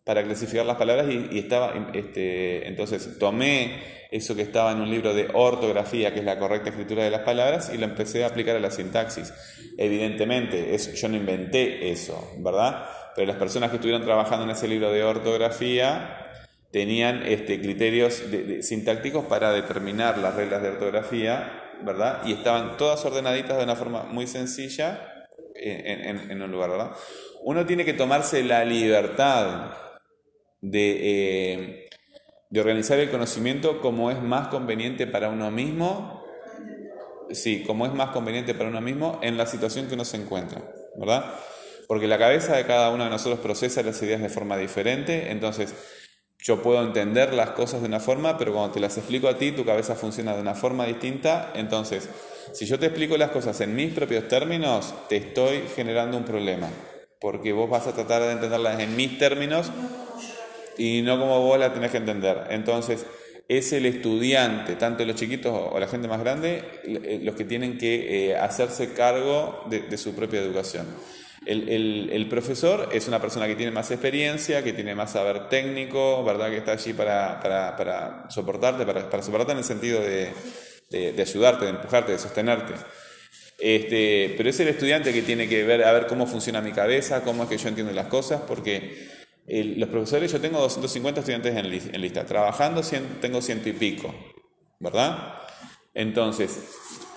para 0.05 0.25
clasificar 0.25 0.67
las 0.67 0.77
palabras 0.77 1.07
y, 1.11 1.29
y 1.37 1.39
estaba, 1.39 1.91
este, 1.93 2.67
entonces 2.67 3.19
tomé 3.19 4.01
eso 4.11 4.35
que 4.35 4.43
estaba 4.43 4.73
en 4.73 4.81
un 4.81 4.91
libro 4.91 5.15
de 5.15 5.29
ortografía, 5.33 6.13
que 6.13 6.21
es 6.21 6.25
la 6.25 6.39
correcta 6.39 6.71
escritura 6.71 7.05
de 7.05 7.11
las 7.11 7.21
palabras, 7.21 7.71
y 7.73 7.79
lo 7.79 7.85
empecé 7.85 8.25
a 8.25 8.29
aplicar 8.29 8.57
a 8.57 8.61
la 8.61 8.71
sintaxis. 8.71 9.33
Evidentemente, 9.79 10.75
eso, 10.75 10.91
yo 10.93 11.09
no 11.09 11.17
inventé 11.17 11.91
eso, 11.91 12.35
¿verdad? 12.39 12.87
Pero 13.21 13.33
las 13.33 13.39
personas 13.39 13.69
que 13.69 13.77
estuvieron 13.77 14.03
trabajando 14.03 14.47
en 14.47 14.51
ese 14.53 14.67
libro 14.67 14.91
de 14.91 15.05
ortografía 15.05 16.25
tenían 16.71 17.23
este, 17.27 17.61
criterios 17.61 18.31
de, 18.31 18.45
de, 18.45 18.63
sintácticos 18.63 19.27
para 19.27 19.53
determinar 19.53 20.17
las 20.17 20.37
reglas 20.37 20.63
de 20.63 20.71
ortografía, 20.71 21.75
¿verdad? 21.83 22.23
Y 22.25 22.33
estaban 22.33 22.79
todas 22.79 23.05
ordenaditas 23.05 23.59
de 23.59 23.65
una 23.65 23.77
forma 23.77 24.05
muy 24.05 24.27
sencilla 24.27 25.27
en, 25.55 26.01
en, 26.01 26.31
en 26.31 26.41
un 26.41 26.51
lugar, 26.51 26.71
¿verdad? 26.71 26.93
Uno 27.43 27.67
tiene 27.67 27.85
que 27.85 27.93
tomarse 27.93 28.43
la 28.43 28.65
libertad 28.65 29.75
de... 30.63 30.97
Eh, 31.03 31.87
de 32.49 32.61
organizar 32.61 32.99
el 32.99 33.11
conocimiento 33.11 33.83
como 33.83 34.11
es 34.11 34.21
más 34.23 34.49
conveniente 34.49 35.07
para 35.07 35.29
uno 35.29 35.51
mismo, 35.51 36.25
sí, 37.31 37.65
como 37.65 37.85
es 37.85 37.93
más 37.93 38.13
conveniente 38.13 38.55
para 38.55 38.71
uno 38.71 38.81
mismo 38.81 39.21
en 39.23 39.37
la 39.37 39.45
situación 39.45 39.89
que 39.89 39.95
uno 39.95 40.07
se 40.07 40.17
encuentra, 40.17 40.63
¿verdad? 40.97 41.35
Porque 41.91 42.07
la 42.07 42.19
cabeza 42.19 42.57
de 42.57 42.65
cada 42.67 42.91
uno 42.91 43.03
de 43.03 43.11
nosotros 43.11 43.41
procesa 43.41 43.83
las 43.83 44.01
ideas 44.01 44.23
de 44.23 44.29
forma 44.29 44.57
diferente, 44.57 45.33
entonces 45.33 45.75
yo 46.39 46.63
puedo 46.63 46.81
entender 46.85 47.35
las 47.35 47.51
cosas 47.51 47.81
de 47.81 47.89
una 47.89 47.99
forma, 47.99 48.39
pero 48.39 48.53
cuando 48.53 48.75
te 48.75 48.79
las 48.79 48.97
explico 48.97 49.27
a 49.27 49.37
ti, 49.37 49.51
tu 49.51 49.65
cabeza 49.65 49.97
funciona 49.97 50.33
de 50.37 50.41
una 50.41 50.55
forma 50.55 50.87
distinta, 50.87 51.51
entonces, 51.57 52.09
si 52.53 52.65
yo 52.65 52.79
te 52.79 52.87
explico 52.87 53.17
las 53.17 53.33
cosas 53.33 53.61
en 53.61 53.75
mis 53.75 53.93
propios 53.93 54.29
términos, 54.29 54.95
te 55.09 55.17
estoy 55.17 55.65
generando 55.75 56.17
un 56.17 56.25
problema, 56.25 56.71
porque 57.21 57.53
vos 57.53 57.69
vas 57.69 57.89
a 57.89 57.93
tratar 57.93 58.23
de 58.23 58.33
entenderlas 58.35 58.79
en 58.79 58.95
mis 58.95 59.19
términos 59.19 59.73
y 60.79 61.03
no 61.03 61.19
como 61.19 61.41
vos 61.41 61.59
la 61.59 61.75
tenés 61.75 61.91
que 61.91 61.97
entender. 61.97 62.47
Entonces, 62.51 63.05
es 63.49 63.73
el 63.73 63.85
estudiante, 63.85 64.77
tanto 64.77 65.05
los 65.05 65.17
chiquitos 65.17 65.73
o 65.73 65.81
la 65.81 65.89
gente 65.89 66.07
más 66.07 66.21
grande, 66.21 66.63
eh, 66.85 67.19
los 67.25 67.35
que 67.35 67.45
tienen 67.45 67.79
que 67.79 68.29
eh, 68.31 68.37
hacerse 68.37 68.93
cargo 68.93 69.65
de, 69.69 69.81
de, 69.81 69.99
su 69.99 70.15
propia 70.15 70.39
educación. 70.39 70.87
El, 71.47 72.11
el, 72.13 72.29
profesor 72.29 72.91
es 72.93 73.09
una 73.09 73.19
persona 73.19 73.47
que 73.47 73.57
tiene 73.57 73.73
más 73.73 73.91
experiencia, 73.91 74.63
que 74.63 74.75
tiene 74.75 74.95
más 74.95 75.13
saber 75.13 75.49
técnico, 75.49 76.23
¿verdad? 76.23 76.51
Que 76.51 76.59
está 76.59 76.73
allí 76.73 76.93
para, 76.93 77.41
para, 77.41 77.77
para 77.77 78.31
soportarte, 78.31 78.85
para, 78.85 79.09
para, 79.09 79.23
soportarte 79.23 79.53
en 79.53 79.59
el 79.59 79.65
sentido 79.65 80.01
de, 80.01 80.31
de, 80.91 81.23
ayudarte, 81.23 81.65
de 81.65 81.71
empujarte, 81.71 82.13
de 82.13 82.19
sostenerte. 82.19 82.75
Este, 83.59 84.35
pero 84.37 84.51
es 84.51 84.61
el 84.61 84.69
estudiante 84.69 85.13
que 85.13 85.23
tiene 85.23 85.49
que 85.49 85.65
ver 85.65 85.83
a 85.85 85.93
ver 85.93 86.07
cómo 86.07 86.27
funciona 86.27 86.61
mi 86.61 86.73
cabeza, 86.73 87.23
cómo 87.23 87.45
es 87.45 87.49
que 87.49 87.59
yo 87.59 87.69
entiendo 87.69 87.93
las 87.93 88.07
cosas, 88.07 88.43
porque 88.47 89.09
los 89.47 89.89
profesores, 89.89 90.31
yo 90.31 90.41
tengo 90.41 90.61
250 90.61 91.21
estudiantes 91.21 91.57
en, 91.57 91.71
li, 91.71 91.83
en 91.93 92.01
lista, 92.01 92.25
trabajando 92.25 92.83
cien, 92.83 93.19
tengo 93.21 93.41
ciento 93.43 93.69
y 93.69 93.73
pico, 93.73 94.15
¿verdad? 94.79 95.39
Entonces, 95.95 96.69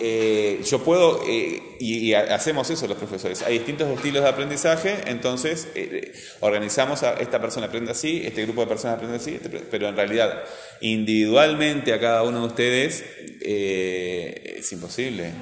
eh, 0.06 0.60
yo 0.66 0.84
puedo, 0.84 1.22
eh, 1.26 1.76
y, 1.80 2.12
hacemos 2.12 2.68
eso 2.68 2.86
los 2.86 2.98
profesores, 2.98 3.40
hay 3.40 3.54
distintos 3.54 3.88
estilos 3.88 4.22
de 4.22 4.28
aprendizaje, 4.28 4.98
entonces 5.06 5.66
eh, 5.74 6.12
organizamos 6.40 7.02
a 7.02 7.14
esta 7.14 7.40
persona 7.40 7.68
aprende 7.68 7.92
así, 7.92 8.20
este 8.22 8.42
grupo 8.42 8.60
de 8.60 8.66
personas 8.66 8.96
aprende 8.98 9.16
así, 9.16 9.36
este, 9.36 9.48
pero 9.48 9.88
en 9.88 9.96
realidad 9.96 10.42
individualmente 10.82 11.94
a 11.94 12.00
cada 12.00 12.22
uno 12.22 12.40
de 12.40 12.46
ustedes 12.48 13.02
es 13.40 14.72
imposible, 14.72 15.32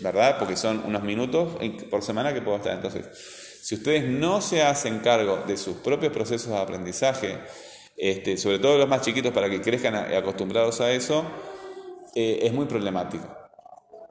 ¿verdad? 0.00 0.38
Porque 0.38 0.56
son 0.56 0.82
unos 0.86 1.02
minutos 1.02 1.58
por 1.90 2.00
semana 2.00 2.32
que 2.32 2.40
puedo 2.40 2.56
estar, 2.56 2.72
entonces 2.72 3.04
si 3.60 3.74
ustedes 3.74 4.04
no 4.04 4.40
se 4.40 4.62
hacen 4.62 5.00
cargo 5.00 5.44
de 5.46 5.58
sus 5.58 5.76
propios 5.76 6.14
procesos 6.14 6.48
de 6.48 6.56
aprendizaje, 6.56 7.36
este, 7.98 8.38
sobre 8.38 8.58
todo 8.58 8.78
los 8.78 8.88
más 8.88 9.02
chiquitos 9.02 9.34
para 9.34 9.50
que 9.50 9.60
crezcan 9.60 9.96
acostumbrados 10.14 10.80
a 10.80 10.92
eso, 10.92 11.26
eh, 12.14 12.40
es 12.42 12.52
muy 12.52 12.66
problemático. 12.66 13.26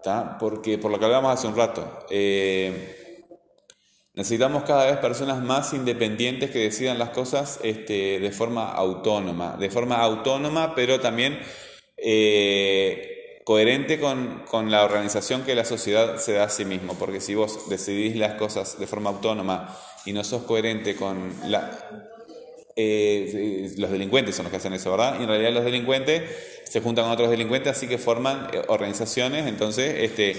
¿tá? 0.04 0.38
Porque, 0.38 0.78
por 0.78 0.92
lo 0.92 1.00
que 1.00 1.06
hablábamos 1.06 1.34
hace 1.34 1.48
un 1.48 1.56
rato, 1.56 2.06
eh, 2.10 3.26
necesitamos 4.14 4.64
cada 4.64 4.86
vez 4.86 4.98
personas 4.98 5.42
más 5.42 5.74
independientes 5.74 6.52
que 6.52 6.60
decidan 6.60 7.00
las 7.00 7.10
cosas 7.10 7.60
este, 7.64 8.20
de 8.20 8.32
forma 8.32 8.70
autónoma, 8.72 9.56
de 9.58 9.70
forma 9.70 9.98
autónoma, 9.98 10.76
pero 10.76 11.00
también 11.00 11.40
eh, 11.98 13.42
coherente 13.46 14.00
con, 14.00 14.44
con, 14.50 14.70
la 14.70 14.84
organización 14.84 15.44
que 15.44 15.56
la 15.56 15.66
sociedad 15.66 16.18
se 16.18 16.34
da 16.34 16.44
a 16.46 16.50
sí 16.50 16.66
mismo, 16.66 16.96
porque 16.96 17.22
si 17.22 17.34
vos 17.34 17.70
decidís 17.70 18.16
las 18.16 18.36
cosas 18.36 18.78
de 18.78 18.88
forma 18.88 19.10
autónoma 19.10 19.76
y 20.06 20.14
no 20.14 20.24
sos 20.24 20.44
coherente 20.44 20.96
con 20.96 21.34
la... 21.48 22.10
Eh, 22.76 23.72
los 23.78 23.92
delincuentes 23.92 24.36
son 24.36 24.46
los 24.46 24.52
que 24.52 24.58
hacen 24.58 24.74
eso, 24.74 24.92
¿verdad? 24.92 25.18
Y 25.20 25.24
en 25.24 25.30
realidad 25.30 25.52
los 25.52 25.66
delincuentes 25.66 26.24
se 26.64 26.82
juntan 26.82 27.06
con 27.06 27.14
otros 27.14 27.30
delincuentes, 27.30 27.76
así 27.76 27.88
que 27.88 27.98
forman 27.98 28.48
eh, 28.52 28.62
organizaciones, 28.68 29.46
entonces 29.46 29.96
este, 30.00 30.36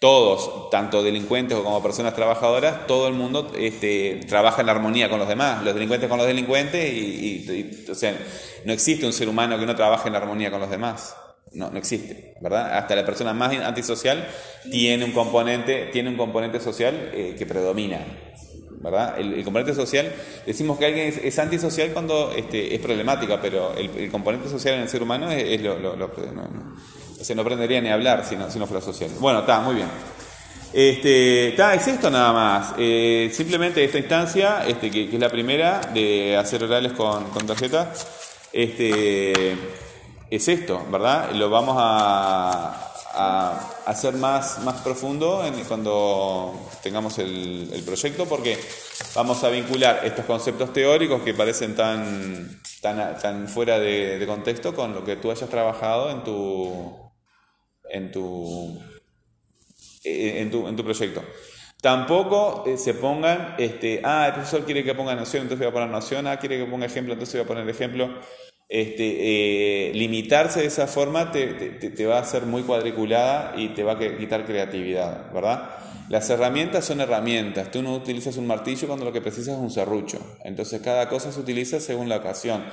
todos, 0.00 0.70
tanto 0.70 1.02
delincuentes 1.02 1.56
como 1.58 1.82
personas 1.82 2.14
trabajadoras, 2.14 2.86
todo 2.86 3.08
el 3.08 3.14
mundo 3.14 3.52
este, 3.58 4.20
trabaja 4.28 4.62
en 4.62 4.68
armonía 4.68 5.08
con 5.08 5.18
los 5.18 5.28
demás, 5.28 5.64
los 5.64 5.74
delincuentes 5.74 6.08
con 6.08 6.18
los 6.18 6.26
delincuentes, 6.26 6.92
y, 6.92 6.96
y, 6.96 7.84
y 7.86 7.90
o 7.90 7.94
sea, 7.94 8.14
no 8.64 8.72
existe 8.72 9.06
un 9.06 9.12
ser 9.12 9.28
humano 9.28 9.58
que 9.58 9.66
no 9.66 9.74
trabaje 9.74 10.08
en 10.08 10.14
armonía 10.14 10.50
con 10.50 10.60
los 10.60 10.70
demás. 10.70 11.16
No, 11.50 11.70
no 11.70 11.78
existe, 11.78 12.34
¿verdad? 12.42 12.76
Hasta 12.76 12.94
la 12.94 13.06
persona 13.06 13.32
más 13.32 13.56
antisocial 13.56 14.28
tiene 14.70 15.02
un 15.02 15.12
componente, 15.12 15.88
tiene 15.90 16.10
un 16.10 16.18
componente 16.18 16.60
social 16.60 17.10
eh, 17.14 17.36
que 17.38 17.46
predomina, 17.46 18.04
¿verdad? 18.80 19.18
El, 19.18 19.42
componente 19.44 19.74
social, 19.74 20.12
decimos 20.46 20.78
que 20.78 20.86
alguien 20.86 21.14
es, 21.22 21.38
antisocial 21.38 21.90
cuando 21.92 22.32
este, 22.32 22.74
es 22.74 22.80
problemática, 22.80 23.40
pero 23.40 23.74
el, 23.74 24.10
componente 24.10 24.48
social 24.48 24.74
en 24.74 24.80
el 24.82 24.88
ser 24.88 25.02
humano 25.02 25.30
es, 25.30 25.60
lo, 25.60 25.78
lo, 25.78 25.96
no, 25.96 27.42
aprendería 27.42 27.80
ni 27.80 27.88
a 27.88 27.94
hablar 27.94 28.24
si 28.24 28.36
no, 28.36 28.50
si 28.50 28.58
no 28.58 28.66
fuera 28.66 28.84
social. 28.84 29.10
Bueno, 29.20 29.40
está, 29.40 29.60
muy 29.60 29.76
bien. 29.76 29.88
Este, 30.72 31.48
está, 31.48 31.74
es 31.74 31.88
esto 31.88 32.10
nada 32.10 32.32
más. 32.32 32.74
Eh, 32.78 33.30
simplemente 33.32 33.82
esta 33.82 33.98
instancia, 33.98 34.66
este, 34.66 34.90
que, 34.90 35.08
que, 35.08 35.16
es 35.16 35.20
la 35.20 35.30
primera 35.30 35.80
de 35.94 36.36
hacer 36.36 36.62
orales 36.64 36.92
con, 36.92 37.24
con 37.30 37.46
tarjeta, 37.46 37.92
este 38.52 39.56
es 40.30 40.48
esto, 40.48 40.84
¿verdad? 40.90 41.32
Lo 41.32 41.48
vamos 41.48 41.76
a, 41.78 42.92
a 43.20 43.58
hacer 43.84 44.14
más, 44.14 44.60
más 44.62 44.80
profundo 44.80 45.44
en, 45.44 45.52
cuando 45.64 46.54
tengamos 46.82 47.18
el, 47.18 47.82
proyecto 47.84 48.26
porque 48.26 48.56
vamos 49.14 49.42
a 49.42 49.48
vincular 49.48 50.02
estos 50.04 50.24
conceptos 50.24 50.72
teóricos 50.72 51.22
que 51.22 51.34
parecen 51.34 51.74
tan, 51.74 52.60
tan, 52.80 53.18
tan 53.18 53.48
fuera 53.48 53.80
de, 53.80 54.18
de 54.18 54.26
contexto 54.26 54.72
con 54.74 54.94
lo 54.94 55.04
que 55.04 55.16
tú 55.16 55.32
hayas 55.32 55.50
trabajado 55.50 56.10
en 56.10 56.22
tu, 56.22 56.96
en 57.90 58.12
tu, 58.12 58.80
en 60.04 60.50
tu, 60.50 60.68
en 60.68 60.76
tu 60.76 60.84
proyecto. 60.84 61.22
Tampoco 61.80 62.64
eh, 62.66 62.76
se 62.76 62.94
pongan, 62.94 63.54
este, 63.58 64.00
ah, 64.04 64.26
el 64.28 64.32
profesor 64.34 64.64
quiere 64.64 64.84
que 64.84 64.94
ponga 64.94 65.14
noción, 65.14 65.42
entonces 65.42 65.64
voy 65.64 65.70
a 65.70 65.72
poner 65.72 65.88
noción, 65.88 66.26
ah, 66.26 66.38
quiere 66.38 66.58
que 66.58 66.64
ponga 66.64 66.86
ejemplo, 66.86 67.12
entonces 67.12 67.34
voy 67.34 67.44
a 67.44 67.48
poner 67.48 67.68
ejemplo. 67.68 68.20
Este, 68.68 69.88
eh, 69.90 69.92
limitarse 69.94 70.60
de 70.60 70.66
esa 70.66 70.86
forma 70.86 71.32
te, 71.32 71.46
te- 71.48 71.90
te 71.90 72.06
va 72.06 72.18
a 72.18 72.22
hacer 72.22 72.42
muy 72.44 72.62
cuadriculada 72.62 73.54
y 73.56 73.68
te 73.68 73.82
va 73.82 73.92
a 73.92 73.98
quitar 74.18 74.44
creatividad, 74.44 75.32
¿verdad? 75.32 75.70
Las 76.10 76.28
herramientas 76.30 76.84
son 76.86 77.00
herramientas. 77.00 77.70
Tú 77.70 77.82
no 77.82 77.94
utilizas 77.94 78.36
un 78.38 78.46
martillo 78.46 78.86
cuando 78.86 79.04
lo 79.04 79.12
que 79.12 79.20
precisas 79.20 79.54
es 79.56 79.60
un 79.60 79.70
serrucho. 79.70 80.18
Entonces 80.44 80.80
cada 80.80 81.08
cosa 81.08 81.32
se 81.32 81.40
utiliza 81.40 81.80
según 81.80 82.08
la 82.08 82.16
ocasión. 82.16 82.64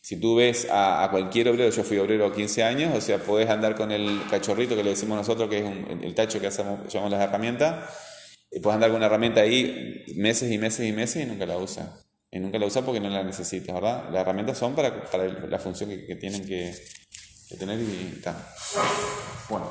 Si 0.00 0.16
tú 0.20 0.36
ves 0.36 0.66
a, 0.70 1.08
cualquier 1.10 1.48
obrero, 1.48 1.70
yo 1.74 1.82
fui 1.82 1.98
obrero 1.98 2.32
15 2.32 2.62
años, 2.62 2.94
o 2.94 3.00
sea, 3.00 3.18
podés 3.18 3.48
andar 3.48 3.74
con 3.74 3.90
el 3.90 4.20
cachorrito 4.30 4.76
que 4.76 4.84
le 4.84 4.90
decimos 4.90 5.16
nosotros, 5.16 5.48
que 5.48 5.58
es 5.58 5.64
un- 5.64 6.00
el 6.02 6.14
tacho 6.14 6.40
que 6.40 6.46
hacemos, 6.46 6.92
llamamos 6.92 7.12
las 7.12 7.22
herramientas, 7.22 7.90
y 8.50 8.60
puedes 8.60 8.74
andar 8.76 8.90
con 8.90 8.96
una 8.98 9.06
herramienta 9.06 9.40
ahí 9.40 10.04
meses 10.16 10.50
y 10.52 10.58
meses 10.58 10.86
y 10.86 10.92
meses 10.92 11.22
y 11.24 11.26
nunca 11.26 11.46
la 11.46 11.56
usa. 11.58 11.94
Y 12.34 12.40
nunca 12.40 12.58
la 12.58 12.66
usa 12.66 12.82
porque 12.82 12.98
no 12.98 13.08
la 13.08 13.22
necesitas, 13.22 13.72
¿verdad? 13.72 14.10
Las 14.10 14.22
herramientas 14.22 14.58
son 14.58 14.74
para, 14.74 15.04
para 15.08 15.28
la 15.28 15.58
función 15.60 15.88
que, 15.88 16.16
tienen 16.16 16.44
que, 16.44 16.74
que 17.48 17.56
tener 17.56 17.80
y 17.80 18.20
tal. 18.20 18.34
Bueno. 19.48 19.70